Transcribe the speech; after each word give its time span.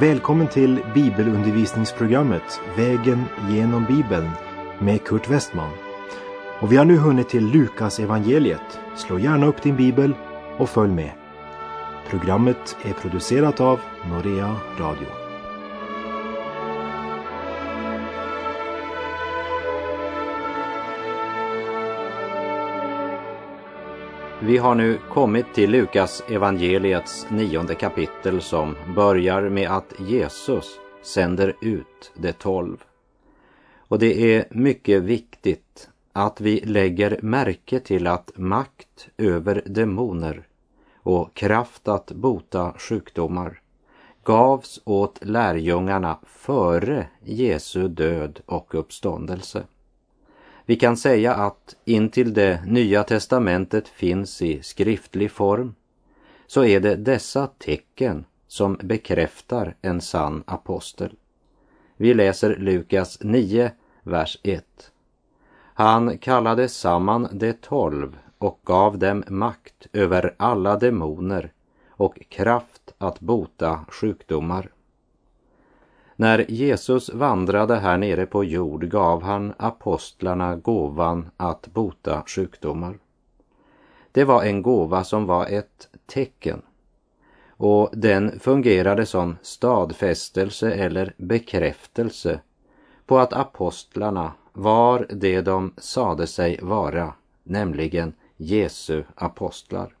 Välkommen 0.00 0.48
till 0.48 0.80
bibelundervisningsprogrammet 0.94 2.60
Vägen 2.76 3.24
genom 3.48 3.84
Bibeln 3.84 4.30
med 4.78 5.04
Kurt 5.04 5.28
Westman. 5.30 5.70
Och 6.60 6.72
vi 6.72 6.76
har 6.76 6.84
nu 6.84 6.96
hunnit 6.96 7.28
till 7.28 7.46
Lukas 7.46 8.00
evangeliet. 8.00 8.80
Slå 8.96 9.18
gärna 9.18 9.46
upp 9.46 9.62
din 9.62 9.76
bibel 9.76 10.14
och 10.58 10.68
följ 10.68 10.92
med. 10.92 11.12
Programmet 12.10 12.76
är 12.82 12.92
producerat 12.92 13.60
av 13.60 13.80
Norea 14.10 14.56
Radio. 14.78 15.19
Vi 24.42 24.58
har 24.58 24.74
nu 24.74 24.98
kommit 25.08 25.54
till 25.54 25.70
Lukas 25.70 26.22
evangeliets 26.28 27.26
nionde 27.30 27.74
kapitel 27.74 28.40
som 28.40 28.76
börjar 28.94 29.48
med 29.48 29.70
att 29.70 29.94
Jesus 29.98 30.80
sänder 31.02 31.56
ut 31.60 32.12
de 32.14 32.32
tolv. 32.32 32.76
Och 33.78 33.98
det 33.98 34.34
är 34.34 34.48
mycket 34.50 35.02
viktigt 35.02 35.88
att 36.12 36.40
vi 36.40 36.60
lägger 36.60 37.18
märke 37.22 37.80
till 37.80 38.06
att 38.06 38.32
makt 38.34 39.08
över 39.18 39.62
demoner 39.66 40.46
och 40.96 41.34
kraft 41.34 41.88
att 41.88 42.12
bota 42.12 42.74
sjukdomar 42.78 43.60
gavs 44.24 44.80
åt 44.84 45.18
lärjungarna 45.24 46.18
före 46.26 47.06
Jesu 47.24 47.88
död 47.88 48.40
och 48.46 48.74
uppståndelse. 48.74 49.64
Vi 50.70 50.76
kan 50.76 50.96
säga 50.96 51.34
att 51.34 51.76
intill 51.84 52.34
det 52.34 52.62
nya 52.66 53.02
testamentet 53.02 53.88
finns 53.88 54.42
i 54.42 54.62
skriftlig 54.62 55.30
form 55.30 55.74
så 56.46 56.64
är 56.64 56.80
det 56.80 56.96
dessa 56.96 57.46
tecken 57.46 58.24
som 58.46 58.78
bekräftar 58.82 59.74
en 59.82 60.00
sann 60.00 60.42
apostel. 60.46 61.14
Vi 61.96 62.14
läser 62.14 62.56
Lukas 62.56 63.18
9, 63.20 63.70
vers 64.02 64.38
1. 64.42 64.64
Han 65.74 66.18
kallade 66.18 66.68
samman 66.68 67.28
de 67.32 67.52
tolv 67.52 68.18
och 68.38 68.60
gav 68.64 68.98
dem 68.98 69.24
makt 69.28 69.86
över 69.92 70.34
alla 70.36 70.76
demoner 70.76 71.52
och 71.88 72.20
kraft 72.28 72.94
att 72.98 73.20
bota 73.20 73.84
sjukdomar. 73.88 74.70
När 76.20 76.50
Jesus 76.50 77.10
vandrade 77.10 77.76
här 77.76 77.98
nere 77.98 78.26
på 78.26 78.44
jord 78.44 78.90
gav 78.90 79.22
han 79.22 79.54
apostlarna 79.56 80.56
gåvan 80.56 81.30
att 81.36 81.66
bota 81.66 82.22
sjukdomar. 82.26 82.98
Det 84.12 84.24
var 84.24 84.42
en 84.42 84.62
gåva 84.62 85.04
som 85.04 85.26
var 85.26 85.46
ett 85.46 85.88
tecken 86.06 86.62
och 87.48 87.90
den 87.92 88.40
fungerade 88.40 89.06
som 89.06 89.36
stadfästelse 89.42 90.72
eller 90.72 91.14
bekräftelse 91.16 92.40
på 93.06 93.18
att 93.18 93.32
apostlarna 93.32 94.32
var 94.52 95.06
det 95.10 95.40
de 95.40 95.74
sade 95.76 96.26
sig 96.26 96.58
vara, 96.62 97.14
nämligen 97.42 98.12
Jesu 98.36 99.04
apostlar. 99.14 99.94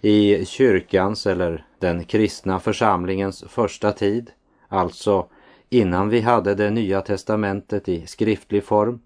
I 0.00 0.44
kyrkans 0.44 1.26
eller 1.26 1.66
den 1.78 2.04
kristna 2.04 2.60
församlingens 2.60 3.44
första 3.48 3.92
tid 3.92 4.30
alltså 4.74 5.26
innan 5.68 6.08
vi 6.08 6.20
hade 6.20 6.54
det 6.54 6.70
nya 6.70 7.00
testamentet 7.00 7.88
i 7.88 8.06
skriftlig 8.06 8.64
form, 8.64 9.00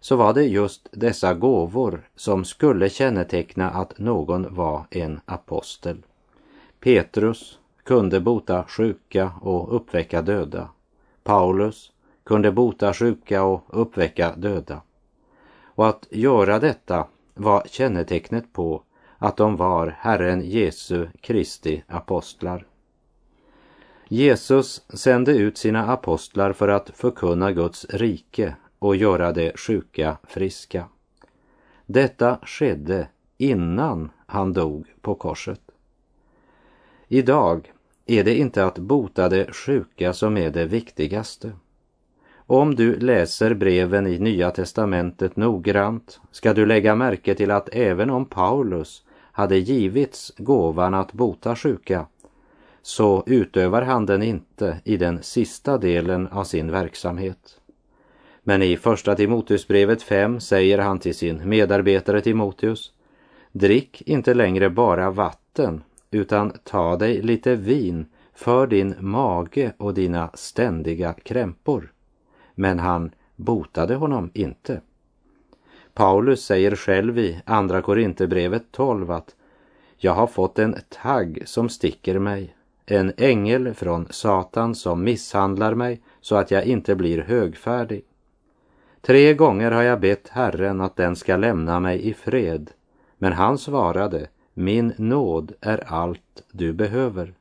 så 0.00 0.16
var 0.16 0.34
det 0.34 0.44
just 0.44 0.88
dessa 0.92 1.34
gåvor 1.34 2.08
som 2.16 2.44
skulle 2.44 2.88
känneteckna 2.88 3.70
att 3.70 3.98
någon 3.98 4.54
var 4.54 4.86
en 4.90 5.20
apostel. 5.24 6.02
Petrus 6.80 7.58
kunde 7.84 8.20
bota 8.20 8.64
sjuka 8.68 9.32
och 9.40 9.76
uppväcka 9.76 10.22
döda. 10.22 10.68
Paulus 11.22 11.92
kunde 12.24 12.52
bota 12.52 12.94
sjuka 12.94 13.42
och 13.42 13.64
uppväcka 13.68 14.34
döda. 14.36 14.80
Och 15.62 15.88
att 15.88 16.06
göra 16.10 16.58
detta 16.58 17.06
var 17.34 17.62
kännetecknet 17.66 18.52
på 18.52 18.82
att 19.18 19.36
de 19.36 19.56
var 19.56 19.96
Herren 19.98 20.40
Jesu 20.44 21.06
Kristi 21.20 21.82
apostlar. 21.88 22.66
Jesus 24.08 24.82
sände 24.88 25.32
ut 25.32 25.58
sina 25.58 25.92
apostlar 25.92 26.52
för 26.52 26.68
att 26.68 26.90
förkunna 26.94 27.52
Guds 27.52 27.84
rike 27.84 28.56
och 28.78 28.96
göra 28.96 29.32
de 29.32 29.52
sjuka 29.56 30.16
friska. 30.24 30.88
Detta 31.86 32.38
skedde 32.42 33.08
innan 33.38 34.10
han 34.26 34.52
dog 34.52 34.86
på 35.00 35.14
korset. 35.14 35.60
Idag 37.08 37.72
är 38.06 38.24
det 38.24 38.34
inte 38.34 38.64
att 38.64 38.78
bota 38.78 39.28
de 39.28 39.44
sjuka 39.52 40.12
som 40.12 40.36
är 40.36 40.50
det 40.50 40.64
viktigaste. 40.64 41.52
Om 42.46 42.74
du 42.74 42.98
läser 42.98 43.54
breven 43.54 44.06
i 44.06 44.18
Nya 44.18 44.50
testamentet 44.50 45.36
noggrant 45.36 46.20
ska 46.30 46.54
du 46.54 46.66
lägga 46.66 46.94
märke 46.94 47.34
till 47.34 47.50
att 47.50 47.68
även 47.72 48.10
om 48.10 48.24
Paulus 48.24 49.04
hade 49.32 49.58
givits 49.58 50.32
gåvan 50.38 50.94
att 50.94 51.12
bota 51.12 51.56
sjuka 51.56 52.06
så 52.86 53.22
utövar 53.26 53.82
han 53.82 54.06
den 54.06 54.22
inte 54.22 54.80
i 54.84 54.96
den 54.96 55.22
sista 55.22 55.78
delen 55.78 56.26
av 56.26 56.44
sin 56.44 56.70
verksamhet. 56.70 57.60
Men 58.42 58.62
i 58.62 58.76
första 58.76 59.14
Timoteusbrevet 59.14 60.02
5 60.02 60.40
säger 60.40 60.78
han 60.78 60.98
till 60.98 61.14
sin 61.14 61.48
medarbetare 61.48 62.20
Timoteus 62.20 62.92
Drick 63.52 64.02
inte 64.06 64.34
längre 64.34 64.70
bara 64.70 65.10
vatten 65.10 65.82
utan 66.10 66.52
ta 66.64 66.96
dig 66.96 67.22
lite 67.22 67.56
vin 67.56 68.06
för 68.34 68.66
din 68.66 68.94
mage 68.98 69.72
och 69.76 69.94
dina 69.94 70.30
ständiga 70.34 71.12
krämpor. 71.12 71.92
Men 72.54 72.78
han 72.78 73.10
botade 73.36 73.94
honom 73.94 74.30
inte. 74.34 74.80
Paulus 75.94 76.44
säger 76.44 76.76
själv 76.76 77.18
i 77.18 77.42
Andra 77.44 77.82
Korinthierbrevet 77.82 78.64
12 78.70 79.10
att 79.10 79.34
jag 79.96 80.12
har 80.12 80.26
fått 80.26 80.58
en 80.58 80.76
tagg 80.88 81.42
som 81.44 81.68
sticker 81.68 82.18
mig 82.18 82.54
en 82.86 83.12
ängel 83.16 83.74
från 83.74 84.06
Satan 84.10 84.74
som 84.74 85.04
misshandlar 85.04 85.74
mig 85.74 86.00
så 86.20 86.36
att 86.36 86.50
jag 86.50 86.64
inte 86.64 86.94
blir 86.94 87.22
högfärdig. 87.22 88.04
Tre 89.00 89.34
gånger 89.34 89.70
har 89.70 89.82
jag 89.82 90.00
bett 90.00 90.28
Herren 90.28 90.80
att 90.80 90.96
den 90.96 91.16
ska 91.16 91.36
lämna 91.36 91.80
mig 91.80 92.08
i 92.08 92.14
fred, 92.14 92.70
men 93.18 93.32
han 93.32 93.58
svarade, 93.58 94.26
min 94.54 94.92
nåd 94.96 95.52
är 95.60 95.92
allt 95.92 96.42
du 96.52 96.72
behöver. 96.72 97.34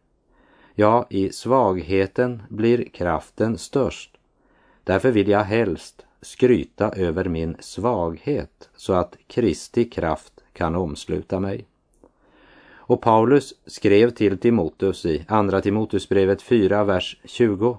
Ja, 0.76 1.08
i 1.10 1.32
svagheten 1.32 2.44
blir 2.50 2.86
kraften 2.86 3.58
störst. 3.58 4.18
Därför 4.84 5.12
vill 5.12 5.28
jag 5.28 5.44
helst 5.44 6.06
skryta 6.22 6.92
över 6.92 7.26
min 7.26 7.56
svaghet 7.60 8.70
så 8.76 8.94
att 8.94 9.18
Kristi 9.28 9.86
kraft 9.90 10.34
kan 10.54 10.76
omsluta 10.76 11.40
mig. 11.40 11.66
Och 12.94 13.02
Paulus 13.02 13.54
skrev 13.66 14.10
till 14.10 14.38
Timoteus 14.38 15.06
i 15.06 15.26
Andra 15.28 15.62
Timoteusbrevet 15.62 16.42
4, 16.42 16.84
vers 16.84 17.18
20. 17.26 17.78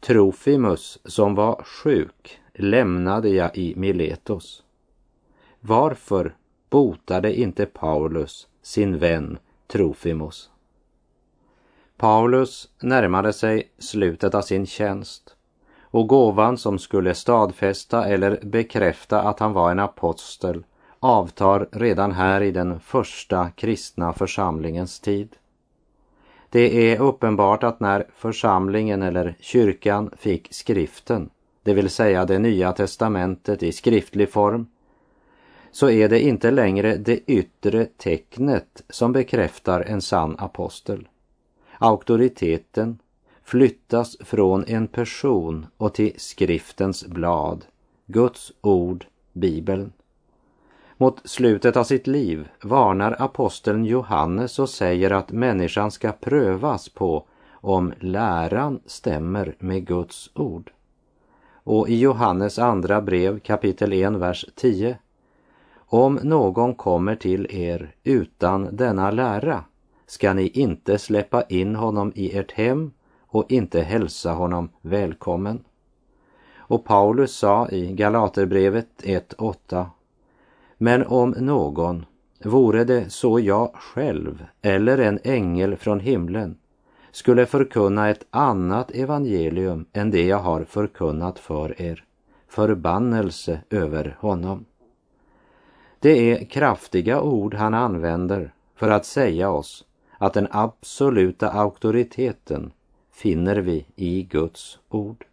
Trofimus 0.00 0.98
som 1.04 1.34
var 1.34 1.62
sjuk 1.64 2.40
lämnade 2.54 3.28
jag 3.28 3.56
i 3.56 3.74
Miletos. 3.76 4.62
Varför 5.60 6.36
botade 6.70 7.40
inte 7.40 7.66
Paulus 7.66 8.46
sin 8.62 8.98
vän 8.98 9.38
Trofimus? 9.66 10.50
Paulus 11.96 12.68
närmade 12.80 13.32
sig 13.32 13.72
slutet 13.78 14.34
av 14.34 14.42
sin 14.42 14.66
tjänst 14.66 15.36
och 15.80 16.08
gåvan 16.08 16.58
som 16.58 16.78
skulle 16.78 17.14
stadfästa 17.14 18.04
eller 18.04 18.40
bekräfta 18.42 19.22
att 19.22 19.40
han 19.40 19.52
var 19.52 19.70
en 19.70 19.80
apostel 19.80 20.64
avtar 21.04 21.68
redan 21.72 22.12
här 22.12 22.40
i 22.40 22.50
den 22.50 22.80
första 22.80 23.50
kristna 23.50 24.12
församlingens 24.12 25.00
tid. 25.00 25.36
Det 26.50 26.92
är 26.92 27.00
uppenbart 27.00 27.62
att 27.62 27.80
när 27.80 28.06
församlingen 28.16 29.02
eller 29.02 29.34
kyrkan 29.40 30.10
fick 30.16 30.48
skriften, 30.50 31.30
det 31.62 31.74
vill 31.74 31.90
säga 31.90 32.24
det 32.24 32.38
nya 32.38 32.72
testamentet 32.72 33.62
i 33.62 33.72
skriftlig 33.72 34.30
form, 34.30 34.66
så 35.72 35.90
är 35.90 36.08
det 36.08 36.20
inte 36.20 36.50
längre 36.50 36.96
det 36.96 37.20
yttre 37.26 37.84
tecknet 37.84 38.82
som 38.88 39.12
bekräftar 39.12 39.80
en 39.80 40.02
sann 40.02 40.36
apostel. 40.38 41.08
Auktoriteten 41.78 42.98
flyttas 43.42 44.16
från 44.20 44.64
en 44.66 44.86
person 44.86 45.66
och 45.76 45.94
till 45.94 46.12
skriftens 46.16 47.06
blad, 47.06 47.64
Guds 48.06 48.52
ord, 48.60 49.06
Bibeln. 49.32 49.92
Mot 50.96 51.20
slutet 51.24 51.76
av 51.76 51.84
sitt 51.84 52.06
liv 52.06 52.48
varnar 52.62 53.16
aposteln 53.18 53.84
Johannes 53.84 54.58
och 54.58 54.68
säger 54.68 55.10
att 55.10 55.32
människan 55.32 55.90
ska 55.90 56.12
prövas 56.12 56.88
på 56.88 57.26
om 57.50 57.92
läran 58.00 58.80
stämmer 58.86 59.56
med 59.58 59.86
Guds 59.86 60.30
ord. 60.34 60.72
Och 61.52 61.88
i 61.88 61.98
Johannes 61.98 62.58
andra 62.58 63.00
brev 63.00 63.38
kapitel 63.38 63.92
1, 63.92 64.12
vers 64.12 64.46
10. 64.54 64.98
Om 65.76 66.18
någon 66.22 66.74
kommer 66.74 67.16
till 67.16 67.46
er 67.50 67.94
utan 68.04 68.76
denna 68.76 69.10
lära 69.10 69.64
ska 70.06 70.32
ni 70.32 70.48
inte 70.48 70.98
släppa 70.98 71.42
in 71.42 71.76
honom 71.76 72.12
i 72.14 72.38
ert 72.38 72.52
hem 72.52 72.90
och 73.26 73.52
inte 73.52 73.80
hälsa 73.80 74.32
honom 74.32 74.68
välkommen. 74.80 75.64
Och 76.56 76.84
Paulus 76.84 77.36
sa 77.36 77.68
i 77.68 77.92
Galaterbrevet 77.92 78.88
1.8 79.02 79.86
men 80.84 81.06
om 81.06 81.30
någon, 81.30 82.06
vore 82.44 82.84
det 82.84 83.10
så 83.10 83.40
jag 83.40 83.74
själv 83.74 84.44
eller 84.62 84.98
en 84.98 85.18
ängel 85.24 85.76
från 85.76 86.00
himlen, 86.00 86.56
skulle 87.10 87.46
förkunna 87.46 88.10
ett 88.10 88.26
annat 88.30 88.90
evangelium 88.90 89.86
än 89.92 90.10
det 90.10 90.26
jag 90.26 90.38
har 90.38 90.64
förkunnat 90.64 91.38
för 91.38 91.82
er, 91.82 92.04
förbannelse 92.48 93.60
över 93.70 94.16
honom. 94.20 94.64
Det 96.00 96.32
är 96.32 96.44
kraftiga 96.44 97.20
ord 97.20 97.54
han 97.54 97.74
använder 97.74 98.52
för 98.76 98.90
att 98.90 99.06
säga 99.06 99.50
oss 99.50 99.84
att 100.18 100.34
den 100.34 100.48
absoluta 100.50 101.50
auktoriteten 101.50 102.72
finner 103.12 103.56
vi 103.56 103.86
i 103.96 104.22
Guds 104.22 104.78
ord. 104.88 105.24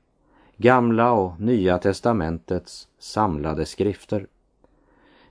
Gamla 0.57 1.11
och 1.11 1.39
Nya 1.39 1.77
testamentets 1.77 2.87
samlade 2.99 3.65
skrifter. 3.65 4.27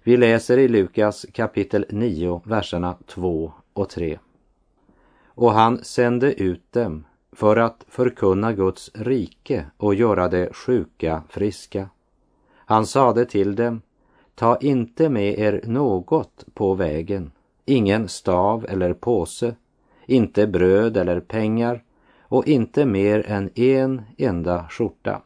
Vi 0.03 0.17
läser 0.17 0.59
i 0.59 0.69
Lukas 0.69 1.27
kapitel 1.33 1.87
9, 1.91 2.43
verserna 2.45 2.97
2 3.07 3.53
och 3.73 3.89
3. 3.89 4.19
Och 5.27 5.53
han 5.53 5.85
sände 5.85 6.43
ut 6.43 6.73
dem 6.73 7.05
för 7.33 7.57
att 7.57 7.85
förkunna 7.89 8.53
Guds 8.53 8.91
rike 8.95 9.67
och 9.77 9.95
göra 9.95 10.29
de 10.29 10.49
sjuka 10.53 11.23
friska. 11.29 11.89
Han 12.55 12.87
sade 12.87 13.25
till 13.25 13.57
dem, 13.57 13.83
ta 14.35 14.59
inte 14.59 15.09
med 15.09 15.39
er 15.39 15.61
något 15.65 16.45
på 16.55 16.75
vägen, 16.75 17.33
ingen 17.65 18.09
stav 18.09 18.67
eller 18.69 18.93
påse, 18.95 19.55
inte 20.07 20.47
bröd 20.47 20.97
eller 20.97 21.21
pengar 21.21 21.83
och 22.21 22.49
inte 22.49 22.87
mer 22.87 23.31
än 23.31 23.51
en 23.55 24.03
enda 24.19 24.69
skjorta. 24.69 25.23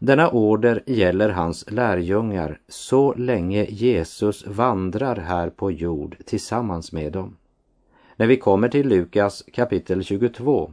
Denna 0.00 0.30
order 0.30 0.82
gäller 0.86 1.28
hans 1.28 1.70
lärjungar 1.70 2.60
så 2.68 3.14
länge 3.14 3.64
Jesus 3.64 4.46
vandrar 4.46 5.16
här 5.16 5.50
på 5.50 5.70
jord 5.70 6.16
tillsammans 6.24 6.92
med 6.92 7.12
dem. 7.12 7.36
När 8.16 8.26
vi 8.26 8.36
kommer 8.36 8.68
till 8.68 8.88
Lukas 8.88 9.44
kapitel 9.52 10.04
22 10.04 10.72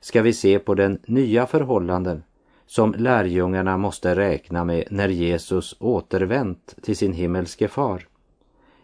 ska 0.00 0.22
vi 0.22 0.32
se 0.32 0.58
på 0.58 0.74
den 0.74 0.98
nya 1.06 1.46
förhållanden 1.46 2.22
som 2.66 2.94
lärjungarna 2.98 3.76
måste 3.76 4.16
räkna 4.16 4.64
med 4.64 4.84
när 4.90 5.08
Jesus 5.08 5.76
återvänt 5.80 6.76
till 6.82 6.96
sin 6.96 7.12
himmelske 7.12 7.68
far. 7.68 8.06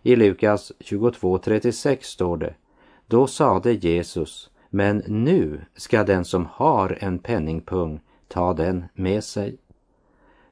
I 0.03 0.17
Lukas 0.17 0.73
22.36 0.79 1.99
står 2.01 2.37
det, 2.37 2.55
då 3.07 3.27
sade 3.27 3.73
Jesus, 3.73 4.51
men 4.69 5.03
nu 5.07 5.61
ska 5.77 6.05
den 6.05 6.25
som 6.25 6.47
har 6.53 6.99
en 7.01 7.19
penningpung 7.19 8.01
ta 8.29 8.53
den 8.55 8.85
med 8.95 9.25
sig. 9.25 9.57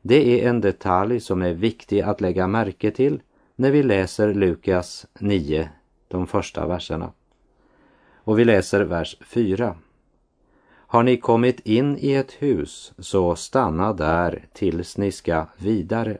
Det 0.02 0.44
är 0.44 0.48
en 0.48 0.60
detalj 0.60 1.20
som 1.20 1.42
är 1.42 1.52
viktig 1.52 2.00
att 2.00 2.20
lägga 2.20 2.46
märke 2.46 2.90
till 2.90 3.20
när 3.56 3.70
vi 3.70 3.82
läser 3.82 4.34
Lukas 4.34 5.06
9, 5.18 5.70
de 6.08 6.26
första 6.26 6.66
verserna. 6.66 7.12
Och 8.14 8.38
vi 8.38 8.44
läser 8.44 8.80
vers 8.80 9.16
4. 9.20 9.76
Har 10.70 11.02
ni 11.02 11.16
kommit 11.16 11.60
in 11.60 11.98
i 12.00 12.12
ett 12.12 12.32
hus, 12.32 12.92
så 12.98 13.36
stanna 13.36 13.92
där 13.92 14.46
tills 14.52 14.96
ni 14.96 15.12
ska 15.12 15.46
vidare. 15.56 16.18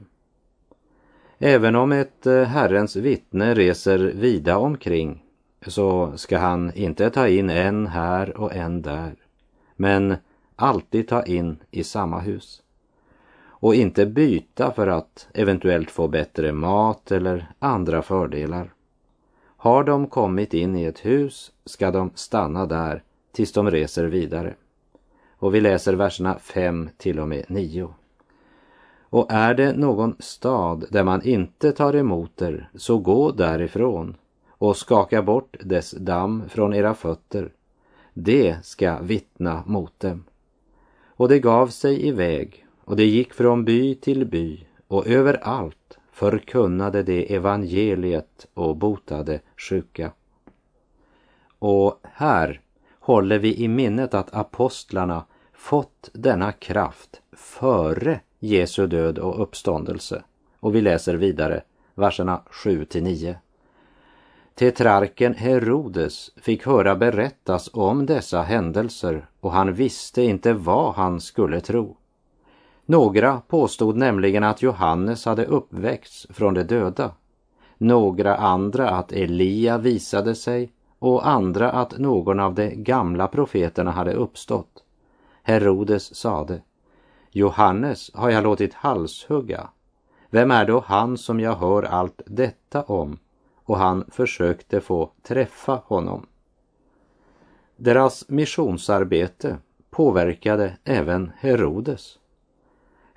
Även 1.38 1.76
om 1.76 1.92
ett 1.92 2.26
eh, 2.26 2.42
Herrens 2.42 2.96
vittne 2.96 3.54
reser 3.54 3.98
vida 3.98 4.58
omkring 4.58 5.24
så 5.66 6.12
ska 6.16 6.38
han 6.38 6.72
inte 6.74 7.10
ta 7.10 7.28
in 7.28 7.50
en 7.50 7.86
här 7.86 8.36
och 8.36 8.54
en 8.54 8.82
där, 8.82 9.14
men 9.76 10.16
alltid 10.56 11.08
ta 11.08 11.22
in 11.22 11.56
i 11.70 11.84
samma 11.84 12.20
hus. 12.20 12.62
Och 13.60 13.74
inte 13.74 14.06
byta 14.06 14.72
för 14.72 14.86
att 14.86 15.28
eventuellt 15.34 15.90
få 15.90 16.08
bättre 16.08 16.52
mat 16.52 17.12
eller 17.12 17.52
andra 17.58 18.02
fördelar. 18.02 18.72
Har 19.56 19.84
de 19.84 20.06
kommit 20.06 20.54
in 20.54 20.76
i 20.76 20.84
ett 20.84 21.04
hus 21.04 21.52
ska 21.64 21.90
de 21.90 22.10
stanna 22.14 22.66
där 22.66 23.02
tills 23.32 23.52
de 23.52 23.70
reser 23.70 24.04
vidare. 24.04 24.54
Och 25.38 25.54
vi 25.54 25.60
läser 25.60 25.94
verserna 25.94 26.38
5 26.38 26.90
till 26.96 27.20
och 27.20 27.28
med 27.28 27.44
9. 27.48 27.88
Och 29.10 29.26
är 29.32 29.54
det 29.54 29.72
någon 29.72 30.16
stad 30.18 30.84
där 30.90 31.04
man 31.04 31.22
inte 31.22 31.72
tar 31.72 31.96
emot 31.96 32.42
er, 32.42 32.70
så 32.74 32.98
gå 32.98 33.30
därifrån 33.30 34.16
och 34.48 34.76
skaka 34.76 35.22
bort 35.22 35.56
dess 35.60 35.90
damm 35.90 36.48
från 36.48 36.74
era 36.74 36.94
fötter. 36.94 37.52
Det 38.14 38.56
ska 38.62 38.98
vittna 38.98 39.62
mot 39.66 40.00
dem. 40.00 40.24
Och 41.06 41.28
det 41.28 41.38
gav 41.38 41.66
sig 41.66 42.06
iväg 42.06 42.66
och 42.88 42.96
det 42.96 43.04
gick 43.04 43.34
från 43.34 43.64
by 43.64 43.94
till 43.94 44.26
by 44.26 44.66
och 44.88 45.06
överallt 45.06 45.98
förkunnade 46.12 47.02
det 47.02 47.34
evangeliet 47.34 48.46
och 48.54 48.76
botade 48.76 49.40
sjuka. 49.56 50.12
Och 51.58 52.00
här 52.02 52.60
håller 53.00 53.38
vi 53.38 53.56
i 53.56 53.68
minnet 53.68 54.14
att 54.14 54.34
apostlarna 54.34 55.24
fått 55.52 56.10
denna 56.12 56.52
kraft 56.52 57.20
före 57.32 58.20
Jesu 58.38 58.86
död 58.86 59.18
och 59.18 59.42
uppståndelse. 59.42 60.22
Och 60.60 60.74
vi 60.74 60.80
läser 60.80 61.14
vidare, 61.14 61.62
verserna 61.94 62.42
7 62.50 62.84
till 62.84 63.02
9. 63.02 63.38
Tetrarken 64.54 65.34
Herodes 65.34 66.30
fick 66.36 66.66
höra 66.66 66.96
berättas 66.96 67.70
om 67.72 68.06
dessa 68.06 68.42
händelser 68.42 69.28
och 69.40 69.52
han 69.52 69.74
visste 69.74 70.22
inte 70.22 70.52
vad 70.52 70.94
han 70.94 71.20
skulle 71.20 71.60
tro. 71.60 71.97
Några 72.90 73.40
påstod 73.48 73.96
nämligen 73.96 74.44
att 74.44 74.62
Johannes 74.62 75.24
hade 75.24 75.44
uppväckts 75.44 76.26
från 76.30 76.54
de 76.54 76.62
döda. 76.62 77.10
Några 77.78 78.36
andra 78.36 78.90
att 78.90 79.12
Elia 79.12 79.78
visade 79.78 80.34
sig 80.34 80.72
och 80.98 81.28
andra 81.28 81.70
att 81.70 81.98
någon 81.98 82.40
av 82.40 82.54
de 82.54 82.74
gamla 82.74 83.28
profeterna 83.28 83.90
hade 83.90 84.14
uppstått. 84.14 84.84
Herodes 85.42 86.14
sade, 86.14 86.60
Johannes 87.30 88.10
har 88.14 88.30
jag 88.30 88.44
låtit 88.44 88.74
halshugga. 88.74 89.68
Vem 90.30 90.50
är 90.50 90.64
då 90.64 90.80
han 90.86 91.18
som 91.18 91.40
jag 91.40 91.54
hör 91.54 91.82
allt 91.82 92.22
detta 92.26 92.82
om? 92.82 93.18
Och 93.54 93.78
han 93.78 94.04
försökte 94.10 94.80
få 94.80 95.10
träffa 95.22 95.82
honom. 95.86 96.26
Deras 97.76 98.28
missionsarbete 98.28 99.56
påverkade 99.90 100.76
även 100.84 101.32
Herodes. 101.38 102.17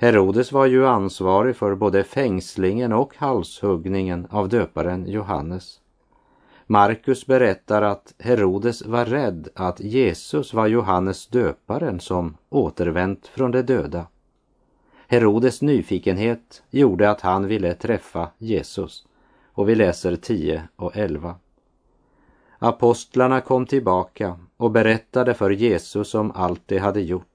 Herodes 0.01 0.51
var 0.51 0.65
ju 0.65 0.87
ansvarig 0.87 1.55
för 1.55 1.75
både 1.75 2.03
fängslingen 2.03 2.93
och 2.93 3.17
halshuggningen 3.17 4.27
av 4.29 4.49
döparen 4.49 5.07
Johannes. 5.07 5.79
Markus 6.65 7.25
berättar 7.25 7.81
att 7.81 8.13
Herodes 8.19 8.85
var 8.85 9.05
rädd 9.05 9.49
att 9.55 9.79
Jesus 9.79 10.53
var 10.53 10.67
Johannes 10.67 11.27
döparen 11.27 11.99
som 11.99 12.37
återvänt 12.49 13.27
från 13.27 13.51
de 13.51 13.61
döda. 13.61 14.07
Herodes 15.07 15.61
nyfikenhet 15.61 16.63
gjorde 16.69 17.09
att 17.09 17.21
han 17.21 17.47
ville 17.47 17.73
träffa 17.73 18.29
Jesus 18.37 19.05
och 19.53 19.69
vi 19.69 19.75
läser 19.75 20.15
10 20.15 20.63
och 20.75 20.97
11. 20.97 21.35
Apostlarna 22.59 23.41
kom 23.41 23.65
tillbaka 23.65 24.37
och 24.57 24.71
berättade 24.71 25.33
för 25.33 25.49
Jesus 25.49 26.15
om 26.15 26.31
allt 26.31 26.61
de 26.65 26.77
hade 26.77 27.01
gjort. 27.01 27.30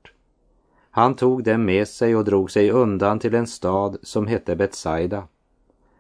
Han 0.97 1.17
tog 1.17 1.45
dem 1.45 1.65
med 1.65 1.88
sig 1.88 2.17
och 2.17 2.25
drog 2.25 2.50
sig 2.50 2.71
undan 2.71 3.19
till 3.19 3.35
en 3.35 3.47
stad 3.47 3.97
som 4.03 4.26
hette 4.26 4.57
Betsaida. 4.57 5.25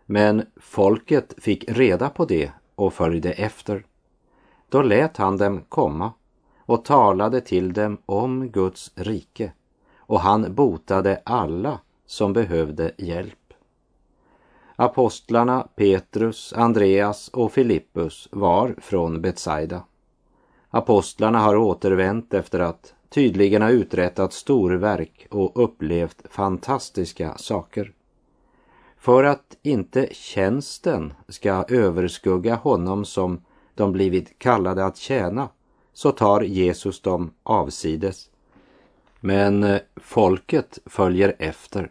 Men 0.06 0.46
folket 0.56 1.34
fick 1.38 1.64
reda 1.68 2.08
på 2.08 2.24
det 2.24 2.50
och 2.74 2.92
följde 2.92 3.32
efter. 3.32 3.86
Då 4.68 4.82
lät 4.82 5.16
han 5.16 5.36
dem 5.36 5.62
komma 5.68 6.12
och 6.58 6.84
talade 6.84 7.40
till 7.40 7.72
dem 7.72 7.98
om 8.06 8.48
Guds 8.48 8.92
rike 8.94 9.52
och 9.96 10.20
han 10.20 10.54
botade 10.54 11.22
alla 11.24 11.78
som 12.06 12.32
behövde 12.32 12.92
hjälp. 12.98 13.52
Apostlarna 14.76 15.68
Petrus, 15.76 16.52
Andreas 16.56 17.28
och 17.28 17.52
Filippus 17.52 18.28
var 18.32 18.74
från 18.78 19.20
Betsaida. 19.20 19.82
Apostlarna 20.70 21.38
har 21.38 21.56
återvänt 21.56 22.34
efter 22.34 22.60
att 22.60 22.92
tydligen 23.16 23.62
har 23.62 23.70
uträttat 23.70 24.32
storverk 24.32 25.26
och 25.30 25.64
upplevt 25.64 26.22
fantastiska 26.30 27.36
saker. 27.36 27.92
För 28.96 29.24
att 29.24 29.56
inte 29.62 30.08
tjänsten 30.12 31.14
ska 31.28 31.64
överskugga 31.68 32.54
honom 32.54 33.04
som 33.04 33.40
de 33.74 33.92
blivit 33.92 34.38
kallade 34.38 34.84
att 34.84 34.96
tjäna 34.96 35.48
så 35.92 36.12
tar 36.12 36.40
Jesus 36.40 37.00
dem 37.00 37.30
avsides. 37.42 38.30
Men 39.20 39.64
eh, 39.64 39.80
folket 39.96 40.78
följer 40.86 41.36
efter 41.38 41.90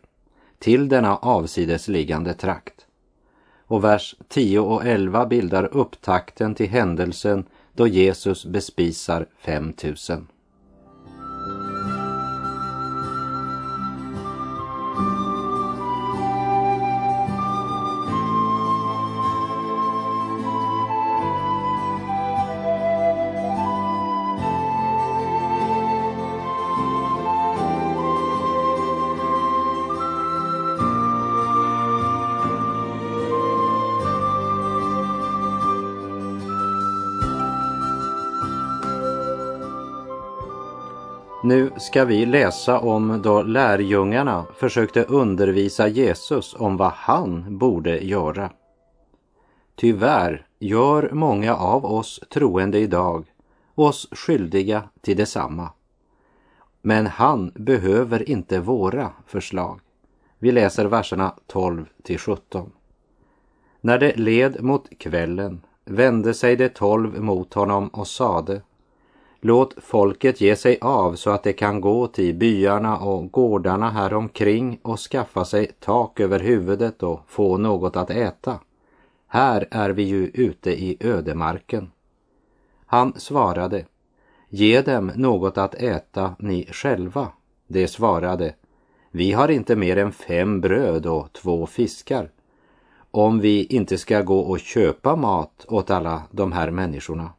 till 0.59 0.89
denna 0.89 1.17
avsidesliggande 1.17 2.33
trakt. 2.33 2.85
Och 3.67 3.83
vers 3.83 4.15
10 4.27 4.59
och 4.59 4.85
11 4.85 5.25
bildar 5.25 5.69
upptakten 5.77 6.55
till 6.55 6.69
händelsen 6.69 7.45
då 7.73 7.87
Jesus 7.87 8.45
bespisar 8.45 9.27
5000. 9.37 10.27
Ska 41.77 42.05
vi 42.05 42.25
läsa 42.25 42.79
om 42.79 43.21
då 43.21 43.43
lärjungarna 43.43 44.45
försökte 44.57 45.03
undervisa 45.03 45.87
Jesus 45.87 46.55
om 46.59 46.77
vad 46.77 46.91
han 46.91 47.57
borde 47.57 48.05
göra. 48.05 48.51
Tyvärr 49.75 50.47
gör 50.59 51.09
många 51.13 51.55
av 51.55 51.85
oss 51.85 52.19
troende 52.29 52.79
idag 52.79 53.25
oss 53.75 54.07
skyldiga 54.11 54.83
till 55.01 55.17
detsamma. 55.17 55.69
Men 56.81 57.07
han 57.07 57.51
behöver 57.55 58.29
inte 58.29 58.59
våra 58.59 59.11
förslag. 59.27 59.79
Vi 60.39 60.51
läser 60.51 60.85
verserna 60.85 61.33
12 61.47 61.85
till 62.03 62.19
17. 62.19 62.71
När 63.81 63.97
det 63.97 64.15
led 64.15 64.63
mot 64.63 64.99
kvällen 64.99 65.61
vände 65.85 66.33
sig 66.33 66.55
de 66.55 66.69
tolv 66.69 67.21
mot 67.21 67.53
honom 67.53 67.87
och 67.87 68.07
sade 68.07 68.61
Låt 69.47 69.75
folket 69.83 70.41
ge 70.41 70.55
sig 70.55 70.77
av 70.81 71.15
så 71.15 71.29
att 71.29 71.43
de 71.43 71.53
kan 71.53 71.81
gå 71.81 72.07
till 72.07 72.35
byarna 72.35 72.97
och 72.97 73.31
gårdarna 73.31 73.89
här 73.89 74.13
omkring 74.13 74.79
och 74.81 74.99
skaffa 74.99 75.45
sig 75.45 75.71
tak 75.79 76.19
över 76.19 76.39
huvudet 76.39 77.03
och 77.03 77.19
få 77.27 77.57
något 77.57 77.95
att 77.95 78.09
äta. 78.09 78.59
Här 79.27 79.67
är 79.71 79.89
vi 79.89 80.03
ju 80.03 80.27
ute 80.33 80.71
i 80.71 80.97
ödemarken. 80.99 81.91
Han 82.85 83.13
svarade, 83.17 83.85
ge 84.49 84.81
dem 84.81 85.11
något 85.15 85.57
att 85.57 85.75
äta 85.75 86.35
ni 86.39 86.67
själva. 86.71 87.27
De 87.67 87.87
svarade, 87.87 88.55
vi 89.11 89.31
har 89.31 89.51
inte 89.51 89.75
mer 89.75 89.97
än 89.97 90.11
fem 90.11 90.61
bröd 90.61 91.05
och 91.05 91.33
två 91.33 91.65
fiskar. 91.65 92.29
Om 93.11 93.39
vi 93.39 93.65
inte 93.65 93.97
ska 93.97 94.21
gå 94.21 94.39
och 94.39 94.59
köpa 94.59 95.15
mat 95.15 95.65
åt 95.67 95.89
alla 95.89 96.21
de 96.31 96.51
här 96.51 96.71
människorna. 96.71 97.29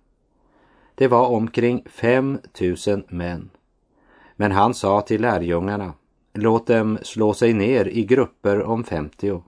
Det 0.98 1.08
var 1.08 1.28
omkring 1.28 1.82
fem 1.86 2.38
tusen 2.52 3.04
män. 3.08 3.50
Men 4.36 4.52
han 4.52 4.74
sa 4.74 5.00
till 5.00 5.20
lärjungarna, 5.20 5.92
låt 6.34 6.66
dem 6.66 6.98
slå 7.02 7.34
sig 7.34 7.52
ner 7.52 7.88
i 7.88 8.04
grupper 8.04 8.62
om 8.62 8.84
femtio. 8.84 9.42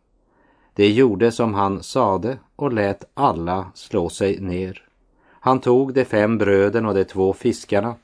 De 0.74 0.88
gjorde 0.88 1.32
som 1.32 1.54
han 1.54 1.82
sade 1.82 2.38
och 2.56 2.72
lät 2.72 3.04
alla 3.14 3.66
slå 3.74 4.08
sig 4.08 4.40
ner. 4.40 4.84
Han 5.30 5.60
tog 5.60 5.94
de 5.94 6.04
fem 6.04 6.38
bröden 6.38 6.86
och 6.86 6.94
de 6.94 7.04
två 7.04 7.32
fiskarna, 7.32 7.94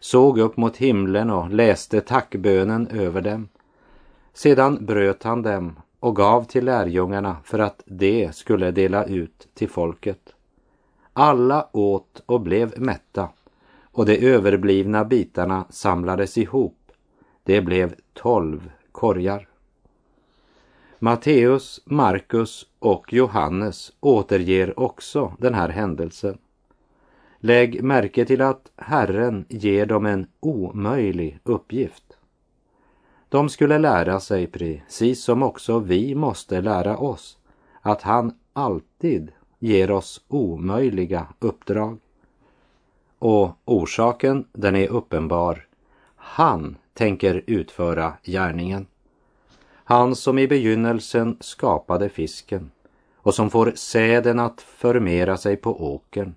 såg 0.00 0.38
upp 0.38 0.56
mot 0.56 0.76
himlen 0.76 1.30
och 1.30 1.50
läste 1.50 2.00
tackbönen 2.00 2.88
över 2.88 3.20
dem. 3.20 3.48
Sedan 4.32 4.86
bröt 4.86 5.22
han 5.22 5.42
dem 5.42 5.78
och 6.00 6.16
gav 6.16 6.44
till 6.44 6.64
lärjungarna 6.64 7.36
för 7.44 7.58
att 7.58 7.82
de 7.86 8.32
skulle 8.32 8.70
dela 8.70 9.04
ut 9.04 9.48
till 9.54 9.68
folket. 9.68 10.35
Alla 11.18 11.68
åt 11.72 12.22
och 12.26 12.40
blev 12.40 12.80
mätta 12.80 13.28
och 13.82 14.06
de 14.06 14.26
överblivna 14.26 15.04
bitarna 15.04 15.64
samlades 15.70 16.38
ihop. 16.38 16.92
Det 17.42 17.60
blev 17.60 17.94
tolv 18.12 18.70
korgar. 18.92 19.48
Matteus, 20.98 21.80
Markus 21.84 22.66
och 22.78 23.12
Johannes 23.12 23.92
återger 24.00 24.80
också 24.80 25.32
den 25.38 25.54
här 25.54 25.68
händelsen. 25.68 26.38
Lägg 27.38 27.82
märke 27.82 28.24
till 28.24 28.42
att 28.42 28.70
Herren 28.76 29.44
ger 29.48 29.86
dem 29.86 30.06
en 30.06 30.26
omöjlig 30.40 31.38
uppgift. 31.42 32.18
De 33.28 33.48
skulle 33.48 33.78
lära 33.78 34.20
sig, 34.20 34.46
precis 34.46 35.24
som 35.24 35.42
också 35.42 35.78
vi 35.78 36.14
måste 36.14 36.60
lära 36.60 36.96
oss, 36.96 37.38
att 37.82 38.02
han 38.02 38.34
alltid 38.52 39.32
ger 39.58 39.90
oss 39.90 40.20
omöjliga 40.28 41.26
uppdrag. 41.38 41.98
Och 43.18 43.50
orsaken, 43.64 44.44
den 44.52 44.76
är 44.76 44.88
uppenbar. 44.88 45.66
Han 46.16 46.76
tänker 46.94 47.42
utföra 47.46 48.12
gärningen. 48.22 48.86
Han 49.84 50.16
som 50.16 50.38
i 50.38 50.48
begynnelsen 50.48 51.36
skapade 51.40 52.08
fisken 52.08 52.70
och 53.16 53.34
som 53.34 53.50
får 53.50 53.72
säden 53.74 54.38
att 54.38 54.60
förmera 54.60 55.36
sig 55.36 55.56
på 55.56 55.94
åkern. 55.94 56.34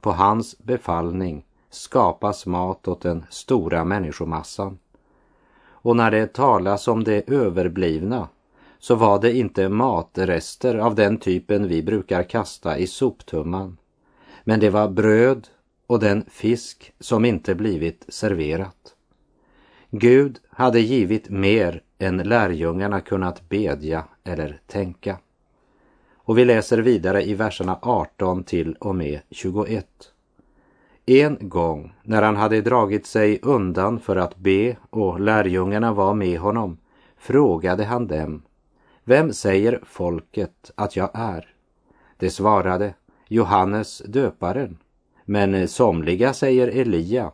På 0.00 0.12
hans 0.12 0.58
befallning 0.58 1.44
skapas 1.70 2.46
mat 2.46 2.88
åt 2.88 3.00
den 3.00 3.24
stora 3.30 3.84
människomassan. 3.84 4.78
Och 5.82 5.96
när 5.96 6.10
det 6.10 6.32
talas 6.32 6.88
om 6.88 7.04
det 7.04 7.30
överblivna 7.30 8.28
så 8.80 8.94
var 8.94 9.20
det 9.20 9.36
inte 9.36 9.68
matrester 9.68 10.74
av 10.74 10.94
den 10.94 11.18
typen 11.18 11.68
vi 11.68 11.82
brukar 11.82 12.22
kasta 12.22 12.78
i 12.78 12.86
soptumman. 12.86 13.76
Men 14.44 14.60
det 14.60 14.70
var 14.70 14.88
bröd 14.88 15.48
och 15.86 16.00
den 16.00 16.24
fisk 16.28 16.92
som 17.00 17.24
inte 17.24 17.54
blivit 17.54 18.04
serverat. 18.08 18.94
Gud 19.90 20.38
hade 20.50 20.80
givit 20.80 21.28
mer 21.28 21.82
än 21.98 22.16
lärjungarna 22.16 23.00
kunnat 23.00 23.48
bedja 23.48 24.04
eller 24.24 24.60
tänka. 24.66 25.18
Och 26.14 26.38
vi 26.38 26.44
läser 26.44 26.78
vidare 26.78 27.22
i 27.22 27.34
verserna 27.34 27.78
18 27.82 28.44
till 28.44 28.74
och 28.74 28.94
med 28.94 29.20
21. 29.30 29.86
En 31.06 31.38
gång 31.40 31.92
när 32.02 32.22
han 32.22 32.36
hade 32.36 32.60
dragit 32.60 33.06
sig 33.06 33.38
undan 33.42 34.00
för 34.00 34.16
att 34.16 34.36
be 34.36 34.76
och 34.90 35.20
lärjungarna 35.20 35.92
var 35.92 36.14
med 36.14 36.38
honom 36.38 36.78
frågade 37.16 37.84
han 37.84 38.06
dem 38.06 38.42
vem 39.10 39.32
säger 39.32 39.80
folket 39.82 40.70
att 40.74 40.96
jag 40.96 41.10
är? 41.14 41.54
Det 42.16 42.30
svarade 42.30 42.94
Johannes 43.28 44.02
döparen, 44.06 44.78
men 45.24 45.68
somliga 45.68 46.32
säger 46.32 46.68
Elia 46.68 47.32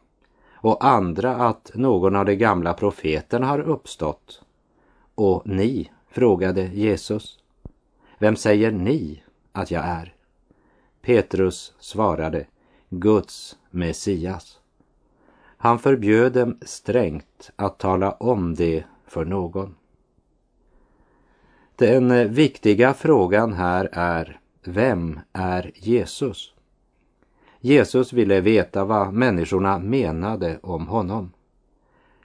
och 0.54 0.85
andra 0.85 1.35
att 1.35 1.71
någon 1.75 2.16
av 2.16 2.25
de 2.25 2.37
gamla 2.37 2.75
profeterna 2.75 3.47
har 3.47 3.59
uppstått. 3.59 4.42
Och 5.14 5.42
ni, 5.47 5.90
frågade 6.09 6.62
Jesus, 6.62 7.38
vem 8.18 8.37
säger 8.37 8.71
ni 8.71 9.23
att 9.52 9.71
jag 9.71 9.85
är? 9.85 10.14
Petrus 11.02 11.75
svarade, 11.78 12.47
Guds 12.88 13.56
Messias. 13.71 14.61
Han 15.56 15.78
förbjöd 15.78 16.33
dem 16.33 16.59
strängt 16.62 17.50
att 17.56 17.78
tala 17.78 18.12
om 18.12 18.54
det 18.54 18.85
för 19.06 19.25
någon. 19.25 19.75
Den 21.78 22.33
viktiga 22.33 22.95
frågan 22.95 23.52
här 23.52 23.88
är, 23.92 24.40
vem 24.64 25.21
är 25.33 25.71
Jesus? 25.75 26.54
Jesus 27.61 28.12
ville 28.12 28.40
veta 28.40 28.85
vad 28.85 29.12
människorna 29.12 29.78
menade 29.78 30.59
om 30.62 30.87
honom. 30.87 31.33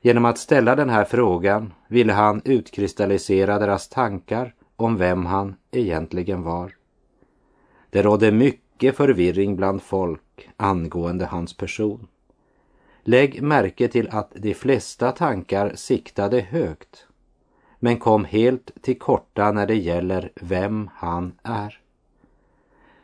Genom 0.01 0.25
att 0.25 0.37
ställa 0.37 0.75
den 0.75 0.89
här 0.89 1.05
frågan 1.05 1.73
ville 1.87 2.13
han 2.13 2.41
utkristallisera 2.45 3.59
deras 3.59 3.89
tankar 3.89 4.53
om 4.75 4.97
vem 4.97 5.25
han 5.25 5.55
egentligen 5.71 6.43
var. 6.43 6.75
Det 7.89 8.01
rådde 8.01 8.31
mycket 8.31 8.97
förvirring 8.97 9.55
bland 9.55 9.81
folk 9.81 10.49
angående 10.57 11.25
hans 11.25 11.57
person. 11.57 12.07
Lägg 13.03 13.41
märke 13.41 13.87
till 13.87 14.09
att 14.11 14.31
de 14.35 14.53
flesta 14.53 15.11
tankar 15.11 15.71
siktade 15.75 16.41
högt 16.41 17.07
men 17.83 17.99
kom 17.99 18.25
helt 18.25 18.71
till 18.81 18.99
korta 18.99 19.51
när 19.51 19.67
det 19.67 19.75
gäller 19.75 20.31
vem 20.35 20.89
han 20.93 21.33
är. 21.43 21.79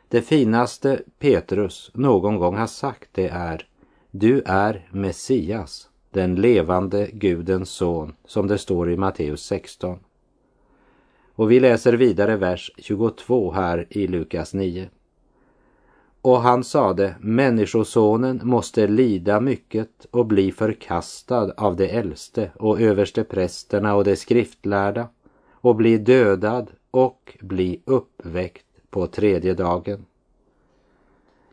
Det 0.07 0.21
finaste 0.21 1.01
Petrus 1.19 1.91
någon 1.93 2.37
gång 2.37 2.55
har 2.57 2.67
sagt 2.67 3.09
det 3.11 3.27
är 3.27 3.67
Du 4.11 4.41
är 4.45 4.87
Messias, 4.91 5.89
den 6.11 6.35
levande 6.35 7.09
Gudens 7.13 7.69
son, 7.69 8.15
som 8.25 8.47
det 8.47 8.57
står 8.57 8.91
i 8.91 8.97
Matteus 8.97 9.41
16. 9.41 9.99
Och 11.35 11.51
vi 11.51 11.59
läser 11.59 11.93
vidare 11.93 12.35
vers 12.35 12.71
22 12.77 13.51
här 13.51 13.87
i 13.89 14.07
Lukas 14.07 14.53
9. 14.53 14.89
Och 16.21 16.41
han 16.41 16.63
sade, 16.63 17.15
Människosonen 17.19 18.41
måste 18.43 18.87
lida 18.87 19.39
mycket 19.39 20.05
och 20.11 20.25
bli 20.25 20.51
förkastad 20.51 21.53
av 21.57 21.75
de 21.75 21.85
äldste 21.89 22.51
och 22.55 22.81
överste 22.81 23.23
prästerna 23.23 23.95
och 23.95 24.03
de 24.03 24.15
skriftlärda 24.15 25.07
och 25.51 25.75
bli 25.75 25.97
dödad 25.97 26.71
och 26.91 27.37
bli 27.41 27.81
uppväckt 27.85 28.65
på 28.89 29.07
tredje 29.07 29.53
dagen. 29.53 30.05